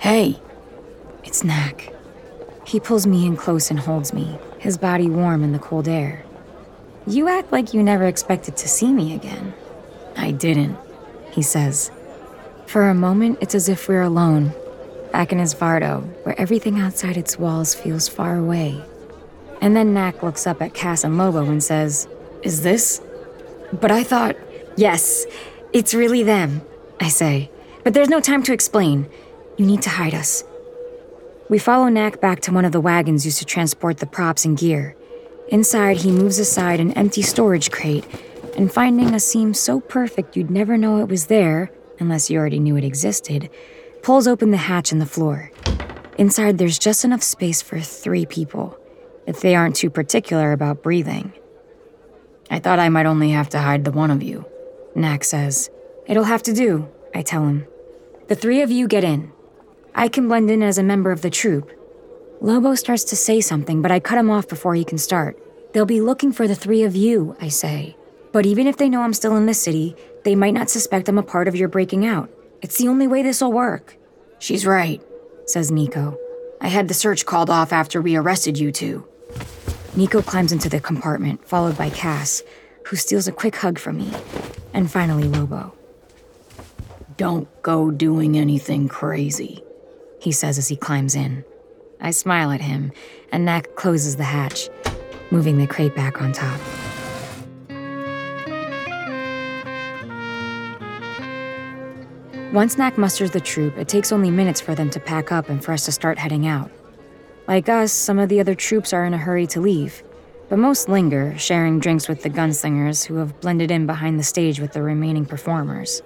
Hey, 0.00 0.38
it's 1.24 1.42
Knack. 1.42 1.92
He 2.64 2.78
pulls 2.78 3.06
me 3.06 3.26
in 3.26 3.36
close 3.36 3.70
and 3.70 3.80
holds 3.80 4.12
me, 4.12 4.38
his 4.58 4.78
body 4.78 5.08
warm 5.08 5.42
in 5.42 5.52
the 5.52 5.58
cold 5.58 5.88
air. 5.88 6.24
You 7.06 7.28
act 7.28 7.50
like 7.50 7.74
you 7.74 7.82
never 7.82 8.06
expected 8.06 8.56
to 8.58 8.68
see 8.68 8.92
me 8.92 9.14
again. 9.14 9.52
I 10.16 10.30
didn't, 10.30 10.76
he 11.32 11.42
says. 11.42 11.90
For 12.66 12.88
a 12.88 12.94
moment, 12.94 13.38
it's 13.40 13.56
as 13.56 13.68
if 13.68 13.88
we're 13.88 14.02
alone, 14.02 14.52
back 15.10 15.32
in 15.32 15.40
his 15.40 15.54
Vardo, 15.54 16.02
where 16.24 16.38
everything 16.40 16.78
outside 16.78 17.16
its 17.16 17.38
walls 17.38 17.74
feels 17.74 18.06
far 18.06 18.36
away. 18.36 18.80
And 19.60 19.74
then 19.74 19.92
Knack 19.92 20.22
looks 20.22 20.46
up 20.46 20.62
at 20.62 20.74
Cass 20.74 21.02
and 21.02 21.18
Lobo 21.18 21.44
and 21.44 21.62
says, 21.62 22.06
Is 22.42 22.62
this? 22.62 23.00
But 23.72 23.90
I 23.90 24.02
thought, 24.02 24.36
Yes, 24.80 25.26
it's 25.74 25.92
really 25.92 26.22
them, 26.22 26.62
I 27.00 27.08
say. 27.08 27.50
But 27.84 27.92
there's 27.92 28.08
no 28.08 28.18
time 28.18 28.42
to 28.44 28.54
explain. 28.54 29.10
You 29.58 29.66
need 29.66 29.82
to 29.82 29.90
hide 29.90 30.14
us. 30.14 30.42
We 31.50 31.58
follow 31.58 31.88
Knack 31.88 32.20
back 32.20 32.40
to 32.42 32.52
one 32.52 32.64
of 32.64 32.72
the 32.72 32.80
wagons 32.80 33.26
used 33.26 33.40
to 33.40 33.44
transport 33.44 33.98
the 33.98 34.06
props 34.06 34.46
and 34.46 34.56
gear. 34.56 34.96
Inside, 35.48 35.98
he 35.98 36.12
moves 36.12 36.38
aside 36.38 36.80
an 36.80 36.92
empty 36.92 37.20
storage 37.20 37.70
crate, 37.70 38.06
and 38.56 38.72
finding 38.72 39.14
a 39.14 39.20
seam 39.20 39.52
so 39.52 39.80
perfect 39.80 40.34
you'd 40.34 40.50
never 40.50 40.78
know 40.78 40.98
it 40.98 41.08
was 41.08 41.26
there, 41.26 41.70
unless 41.98 42.30
you 42.30 42.38
already 42.38 42.58
knew 42.58 42.76
it 42.76 42.84
existed, 42.84 43.50
pulls 44.02 44.26
open 44.26 44.50
the 44.50 44.56
hatch 44.56 44.92
in 44.92 44.98
the 44.98 45.04
floor. 45.04 45.50
Inside, 46.16 46.56
there's 46.56 46.78
just 46.78 47.04
enough 47.04 47.22
space 47.22 47.60
for 47.60 47.80
three 47.80 48.24
people, 48.24 48.78
if 49.26 49.40
they 49.40 49.54
aren't 49.54 49.76
too 49.76 49.90
particular 49.90 50.52
about 50.52 50.82
breathing. 50.82 51.34
I 52.50 52.58
thought 52.58 52.80
I 52.80 52.88
might 52.88 53.06
only 53.06 53.30
have 53.30 53.48
to 53.50 53.60
hide 53.60 53.84
the 53.84 53.92
one 53.92 54.10
of 54.10 54.22
you, 54.22 54.44
Knack 54.96 55.22
says. 55.22 55.70
It'll 56.06 56.24
have 56.24 56.42
to 56.42 56.52
do, 56.52 56.88
I 57.14 57.22
tell 57.22 57.46
him. 57.46 57.66
The 58.26 58.34
three 58.34 58.60
of 58.62 58.70
you 58.70 58.88
get 58.88 59.04
in. 59.04 59.32
I 59.94 60.08
can 60.08 60.26
blend 60.28 60.50
in 60.50 60.62
as 60.62 60.76
a 60.76 60.82
member 60.82 61.12
of 61.12 61.22
the 61.22 61.30
troop. 61.30 61.70
Lobo 62.40 62.74
starts 62.74 63.04
to 63.04 63.16
say 63.16 63.40
something, 63.40 63.82
but 63.82 63.92
I 63.92 64.00
cut 64.00 64.18
him 64.18 64.30
off 64.30 64.48
before 64.48 64.74
he 64.74 64.84
can 64.84 64.98
start. 64.98 65.38
They'll 65.72 65.86
be 65.86 66.00
looking 66.00 66.32
for 66.32 66.48
the 66.48 66.54
three 66.54 66.82
of 66.82 66.96
you, 66.96 67.36
I 67.40 67.48
say. 67.48 67.96
But 68.32 68.46
even 68.46 68.66
if 68.66 68.76
they 68.76 68.88
know 68.88 69.02
I'm 69.02 69.14
still 69.14 69.36
in 69.36 69.46
the 69.46 69.54
city, 69.54 69.94
they 70.24 70.34
might 70.34 70.54
not 70.54 70.70
suspect 70.70 71.08
I'm 71.08 71.18
a 71.18 71.22
part 71.22 71.48
of 71.48 71.56
your 71.56 71.68
breaking 71.68 72.06
out. 72.06 72.30
It's 72.62 72.78
the 72.78 72.88
only 72.88 73.06
way 73.06 73.22
this'll 73.22 73.52
work. 73.52 73.96
She's 74.38 74.66
right, 74.66 75.02
says 75.46 75.70
Nico. 75.70 76.18
I 76.60 76.68
had 76.68 76.88
the 76.88 76.94
search 76.94 77.26
called 77.26 77.50
off 77.50 77.72
after 77.72 78.02
we 78.02 78.16
arrested 78.16 78.58
you 78.58 78.72
two. 78.72 79.06
Nico 79.96 80.22
climbs 80.22 80.52
into 80.52 80.68
the 80.68 80.80
compartment, 80.80 81.46
followed 81.46 81.76
by 81.76 81.90
Cass, 81.90 82.42
who 82.86 82.96
steals 82.96 83.26
a 83.26 83.32
quick 83.32 83.56
hug 83.56 83.78
from 83.78 83.98
me, 83.98 84.12
and 84.72 84.90
finally 84.90 85.24
Lobo. 85.24 85.74
Don't 87.16 87.48
go 87.62 87.90
doing 87.90 88.36
anything 88.38 88.88
crazy. 88.88 89.62
he 90.20 90.32
says 90.32 90.58
as 90.58 90.68
he 90.68 90.76
climbs 90.76 91.14
in. 91.14 91.44
I 92.00 92.10
smile 92.10 92.50
at 92.50 92.60
him, 92.60 92.92
and 93.32 93.44
Knack 93.44 93.74
closes 93.74 94.16
the 94.16 94.24
hatch, 94.24 94.68
moving 95.30 95.58
the 95.58 95.66
crate 95.66 95.94
back 95.96 96.20
on 96.20 96.32
top. 96.32 96.60
Once 102.52 102.76
Knack 102.76 102.98
musters 102.98 103.30
the 103.30 103.40
troop, 103.40 103.76
it 103.78 103.88
takes 103.88 104.12
only 104.12 104.30
minutes 104.30 104.60
for 104.60 104.74
them 104.74 104.90
to 104.90 105.00
pack 105.00 105.30
up 105.32 105.48
and 105.48 105.64
for 105.64 105.72
us 105.72 105.84
to 105.84 105.92
start 105.92 106.18
heading 106.18 106.46
out. 106.46 106.70
Like 107.50 107.68
us, 107.68 107.90
some 107.90 108.20
of 108.20 108.28
the 108.28 108.38
other 108.38 108.54
troops 108.54 108.92
are 108.92 109.04
in 109.04 109.12
a 109.12 109.18
hurry 109.18 109.44
to 109.48 109.60
leave, 109.60 110.04
but 110.48 110.60
most 110.60 110.88
linger, 110.88 111.36
sharing 111.36 111.80
drinks 111.80 112.06
with 112.06 112.22
the 112.22 112.30
gunslingers 112.30 113.04
who 113.04 113.16
have 113.16 113.40
blended 113.40 113.72
in 113.72 113.86
behind 113.86 114.20
the 114.20 114.22
stage 114.22 114.60
with 114.60 114.72
the 114.72 114.82
remaining 114.82 115.26
performers. 115.26 116.00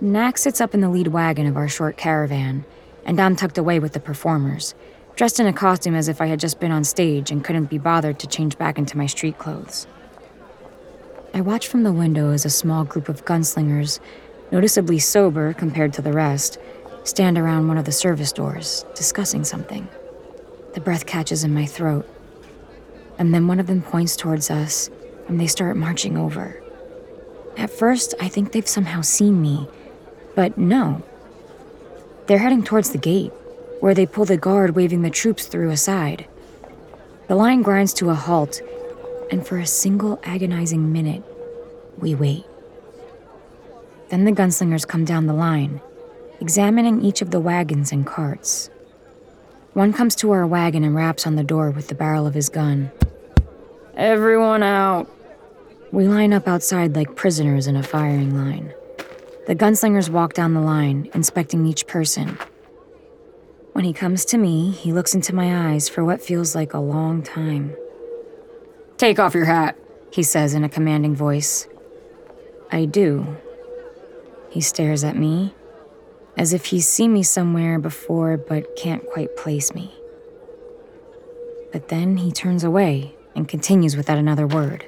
Knack 0.00 0.36
sits 0.36 0.60
up 0.60 0.74
in 0.74 0.80
the 0.80 0.88
lead 0.88 1.06
wagon 1.06 1.46
of 1.46 1.56
our 1.56 1.68
short 1.68 1.96
caravan, 1.96 2.64
and 3.04 3.20
I'm 3.20 3.36
tucked 3.36 3.56
away 3.56 3.78
with 3.78 3.92
the 3.92 4.00
performers, 4.00 4.74
dressed 5.14 5.38
in 5.38 5.46
a 5.46 5.52
costume 5.52 5.94
as 5.94 6.08
if 6.08 6.20
I 6.20 6.26
had 6.26 6.40
just 6.40 6.58
been 6.58 6.72
on 6.72 6.82
stage 6.82 7.30
and 7.30 7.44
couldn't 7.44 7.70
be 7.70 7.78
bothered 7.78 8.18
to 8.18 8.26
change 8.26 8.58
back 8.58 8.78
into 8.78 8.98
my 8.98 9.06
street 9.06 9.38
clothes. 9.38 9.86
I 11.32 11.40
watch 11.40 11.68
from 11.68 11.84
the 11.84 11.92
window 11.92 12.32
as 12.32 12.44
a 12.44 12.50
small 12.50 12.82
group 12.82 13.08
of 13.08 13.24
gunslingers, 13.24 14.00
noticeably 14.50 14.98
sober 14.98 15.52
compared 15.52 15.92
to 15.92 16.02
the 16.02 16.12
rest, 16.12 16.58
stand 17.04 17.38
around 17.38 17.68
one 17.68 17.78
of 17.78 17.84
the 17.84 17.92
service 17.92 18.32
doors, 18.32 18.84
discussing 18.96 19.44
something. 19.44 19.86
The 20.74 20.80
breath 20.80 21.06
catches 21.06 21.44
in 21.44 21.52
my 21.52 21.66
throat. 21.66 22.08
And 23.18 23.34
then 23.34 23.46
one 23.46 23.60
of 23.60 23.66
them 23.66 23.82
points 23.82 24.16
towards 24.16 24.50
us, 24.50 24.90
and 25.28 25.38
they 25.38 25.46
start 25.46 25.76
marching 25.76 26.16
over. 26.16 26.62
At 27.56 27.70
first, 27.70 28.14
I 28.20 28.28
think 28.28 28.52
they've 28.52 28.66
somehow 28.66 29.02
seen 29.02 29.42
me, 29.42 29.68
but 30.34 30.56
no. 30.56 31.02
They're 32.26 32.38
heading 32.38 32.64
towards 32.64 32.90
the 32.90 32.98
gate, 32.98 33.32
where 33.80 33.94
they 33.94 34.06
pull 34.06 34.24
the 34.24 34.36
guard 34.36 34.74
waving 34.74 35.02
the 35.02 35.10
troops 35.10 35.46
through 35.46 35.70
aside. 35.70 36.26
The 37.28 37.34
line 37.34 37.62
grinds 37.62 37.92
to 37.94 38.10
a 38.10 38.14
halt, 38.14 38.62
and 39.30 39.46
for 39.46 39.58
a 39.58 39.66
single 39.66 40.20
agonizing 40.24 40.92
minute, 40.92 41.22
we 41.98 42.14
wait. 42.14 42.44
Then 44.08 44.24
the 44.24 44.32
gunslingers 44.32 44.86
come 44.86 45.04
down 45.04 45.26
the 45.26 45.34
line, 45.34 45.80
examining 46.40 47.02
each 47.02 47.22
of 47.22 47.30
the 47.30 47.40
wagons 47.40 47.92
and 47.92 48.06
carts. 48.06 48.70
One 49.74 49.94
comes 49.94 50.14
to 50.16 50.32
our 50.32 50.46
wagon 50.46 50.84
and 50.84 50.94
raps 50.94 51.26
on 51.26 51.36
the 51.36 51.42
door 51.42 51.70
with 51.70 51.88
the 51.88 51.94
barrel 51.94 52.26
of 52.26 52.34
his 52.34 52.50
gun. 52.50 52.90
Everyone 53.96 54.62
out. 54.62 55.10
We 55.90 56.08
line 56.08 56.32
up 56.32 56.46
outside 56.46 56.94
like 56.94 57.16
prisoners 57.16 57.66
in 57.66 57.76
a 57.76 57.82
firing 57.82 58.36
line. 58.36 58.74
The 59.46 59.54
gunslingers 59.54 60.10
walk 60.10 60.34
down 60.34 60.54
the 60.54 60.60
line, 60.60 61.10
inspecting 61.14 61.66
each 61.66 61.86
person. 61.86 62.38
When 63.72 63.84
he 63.84 63.94
comes 63.94 64.26
to 64.26 64.38
me, 64.38 64.70
he 64.70 64.92
looks 64.92 65.14
into 65.14 65.34
my 65.34 65.72
eyes 65.72 65.88
for 65.88 66.04
what 66.04 66.22
feels 66.22 66.54
like 66.54 66.74
a 66.74 66.78
long 66.78 67.22
time. 67.22 67.74
Take 68.98 69.18
off 69.18 69.34
your 69.34 69.46
hat. 69.46 69.76
He 70.12 70.22
says 70.22 70.52
in 70.52 70.64
a 70.64 70.68
commanding 70.68 71.16
voice. 71.16 71.66
I 72.70 72.84
do. 72.84 73.38
He 74.50 74.60
stares 74.60 75.02
at 75.02 75.16
me, 75.16 75.54
as 76.36 76.52
if 76.52 76.66
he's 76.66 76.88
seen 76.88 77.12
me 77.12 77.22
somewhere 77.22 77.78
before 77.78 78.36
but 78.36 78.76
can't 78.76 79.06
quite 79.06 79.36
place 79.36 79.74
me. 79.74 79.92
But 81.72 81.88
then 81.88 82.18
he 82.18 82.32
turns 82.32 82.64
away 82.64 83.14
and 83.34 83.48
continues 83.48 83.96
without 83.96 84.18
another 84.18 84.46
word. 84.46 84.86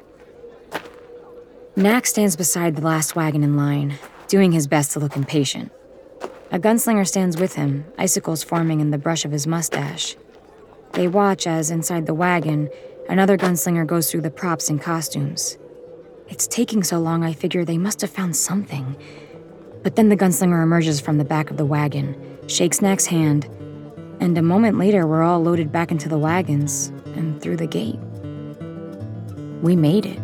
Knack 1.77 2.07
stands 2.07 2.37
beside 2.37 2.77
the 2.77 2.83
last 2.83 3.17
wagon 3.17 3.43
in 3.43 3.57
line, 3.57 3.95
doing 4.29 4.53
his 4.53 4.67
best 4.67 4.93
to 4.93 5.01
look 5.01 5.17
impatient. 5.17 5.73
A 6.53 6.59
gunslinger 6.59 7.07
stands 7.07 7.37
with 7.37 7.55
him, 7.55 7.85
icicles 7.99 8.45
forming 8.45 8.81
in 8.81 8.91
the 8.91 8.99
brush 8.99 9.25
of 9.25 9.33
his 9.33 9.47
mustache. 9.47 10.15
They 10.93 11.09
watch 11.09 11.47
as, 11.49 11.71
inside 11.71 12.07
the 12.07 12.15
wagon, 12.15 12.71
another 13.09 13.37
gunslinger 13.37 13.87
goes 13.87 14.11
through 14.11 14.21
the 14.21 14.31
props 14.31 14.71
and 14.71 14.81
costumes. 14.81 15.59
It's 16.29 16.47
taking 16.47 16.85
so 16.85 17.01
long, 17.01 17.25
I 17.25 17.33
figure 17.33 17.65
they 17.65 17.79
must 17.79 18.01
have 18.03 18.11
found 18.11 18.37
something. 18.37 18.97
But 19.85 19.97
then 19.97 20.09
the 20.09 20.17
gunslinger 20.17 20.63
emerges 20.63 20.99
from 20.99 21.19
the 21.19 21.25
back 21.25 21.51
of 21.51 21.59
the 21.59 21.67
wagon, 21.67 22.17
shakes 22.49 22.81
Knack's 22.81 23.07
hand, 23.07 23.45
and 24.19 24.37
a 24.39 24.43
moment 24.43 24.79
later, 24.79 25.07
we're 25.07 25.23
all 25.23 25.43
loaded 25.43 25.71
back 25.71 25.91
into 25.91 26.09
the 26.09 26.19
wagons 26.19 26.89
and 27.15 27.41
through 27.43 27.59
the 27.59 27.67
gate. 27.67 27.99
We 29.63 29.77
made 29.77 30.07
it. 30.07 30.19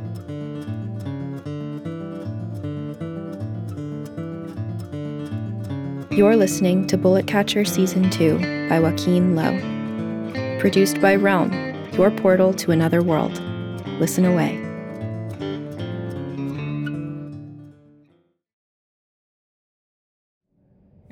You're 6.10 6.36
listening 6.36 6.86
to 6.86 6.96
Bullet 6.96 7.26
Catcher 7.26 7.64
Season 7.64 8.08
2 8.10 8.68
by 8.68 8.80
Joaquin 8.80 9.36
Lowe. 9.36 10.58
Produced 10.58 11.00
by 11.02 11.14
Realm, 11.14 11.52
your 11.92 12.10
portal 12.10 12.54
to 12.54 12.70
another 12.70 13.02
world. 13.02 13.40
listen 14.00 14.24
away. 14.24 14.59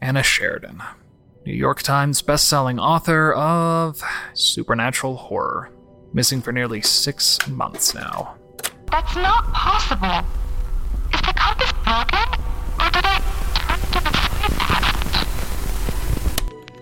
Anna 0.09 0.23
Sheridan, 0.23 0.83
New 1.45 1.53
York 1.53 1.83
Times 1.83 2.23
bestselling 2.23 2.81
author 2.81 3.35
of 3.35 4.03
supernatural 4.33 5.17
horror, 5.17 5.71
missing 6.15 6.41
for 6.41 6.51
nearly 6.51 6.81
six 6.81 7.47
months 7.47 7.95
now. 7.95 8.35
That's 8.91 9.15
not 9.17 9.53
possible. 9.53 10.27
Is 11.13 11.21
the 11.21 11.35
compass 11.37 11.73
broken? 11.85 12.21
Or 12.81 12.89
did 12.91 13.05
I 13.05 13.21
turn 13.53 13.81
to 13.93 14.01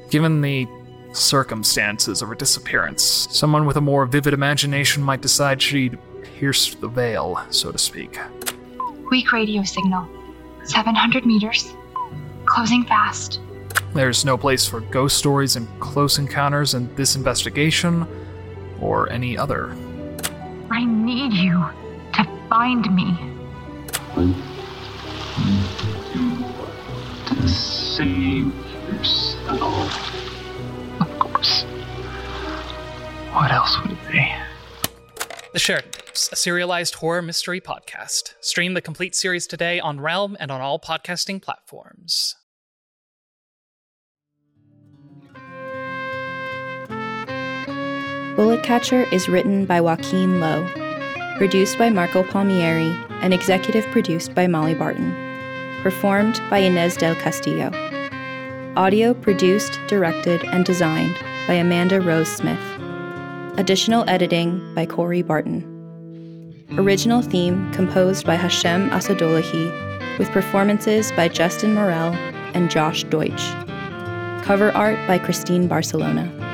the? 0.05 0.09
Given 0.09 0.41
the 0.41 0.69
circumstances 1.13 2.23
of 2.23 2.29
her 2.29 2.37
disappearance, 2.37 3.27
someone 3.33 3.67
with 3.67 3.77
a 3.77 3.81
more 3.81 4.07
vivid 4.07 4.35
imagination 4.35 5.03
might 5.03 5.21
decide 5.21 5.61
she'd 5.61 5.99
pierced 6.23 6.81
the 6.81 6.87
veil, 6.87 7.45
so 7.51 7.73
to 7.73 7.79
speak. 7.79 8.21
Weak 9.11 9.33
radio 9.33 9.65
signal. 9.65 10.09
700 10.63 11.27
meters. 11.27 11.75
Closing 12.57 12.85
fast. 12.85 13.41
There's 13.93 14.25
no 14.25 14.39
place 14.39 14.67
for 14.67 14.81
ghost 14.81 15.19
stories 15.19 15.57
and 15.57 15.69
close 15.79 16.17
encounters 16.17 16.73
in 16.73 16.89
this 16.95 17.15
investigation 17.15 18.09
or 18.81 19.13
any 19.13 19.37
other. 19.37 19.77
I 20.71 20.87
need 20.87 21.35
you 21.35 21.63
to 22.15 22.25
find 22.49 22.95
me. 22.95 23.15
To 27.27 27.47
save 27.47 28.55
yourself. 28.89 30.15
Of 31.03 31.19
course. 31.19 31.65
What 33.35 33.53
else 33.53 33.79
would 33.83 33.93
it 33.93 33.99
be? 34.11 34.35
The 35.53 35.59
Sheridan 35.59 35.91
Tapes, 35.91 36.33
a 36.33 36.37
serialized 36.37 36.95
horror 36.95 37.21
mystery 37.21 37.61
podcast. 37.61 38.33
Stream 38.41 38.73
the 38.73 38.81
complete 38.81 39.15
series 39.15 39.47
today 39.47 39.79
on 39.79 40.01
Realm 40.01 40.39
and 40.41 40.51
on 40.51 40.63
all 40.63 40.81
podcasting 40.81 41.43
platforms. 41.43 42.35
Bullet 48.37 48.63
Catcher 48.63 49.05
is 49.15 49.31
written 49.31 49.65
by 49.65 49.81
Joaquin 49.81 50.41
Lowe, 50.41 50.69
produced 51.39 51.79
by 51.79 51.89
Marco 51.89 52.23
Palmieri, 52.23 52.95
and 53.23 53.33
executive 53.33 53.87
produced 53.87 54.35
by 54.35 54.47
Molly 54.47 54.75
Barton. 54.75 55.11
Performed 55.83 56.39
by 56.51 56.59
Inez 56.59 56.99
del 56.99 57.15
Castillo. 57.15 57.71
Audio 58.77 59.15
produced, 59.15 59.81
directed, 59.89 60.45
and 60.45 60.67
designed 60.67 61.17
by 61.49 61.55
Amanda 61.55 61.99
Rose 61.99 62.29
Smith. 62.29 62.61
Additional 63.59 64.05
editing 64.07 64.61
by 64.75 64.85
Corey 64.85 65.23
Barton. 65.23 65.65
Original 66.77 67.23
theme 67.23 67.73
composed 67.73 68.27
by 68.27 68.35
Hashem 68.35 68.91
Assadullahi, 68.91 70.19
with 70.19 70.29
performances 70.29 71.11
by 71.13 71.27
Justin 71.27 71.73
Morel 71.73 72.13
and 72.53 72.71
Josh 72.71 73.03
Deutsch. 73.05 73.51
Cover 74.45 74.73
art 74.73 74.99
by 75.09 75.19
Christine 75.19 75.69
Barcelona. 75.69 76.46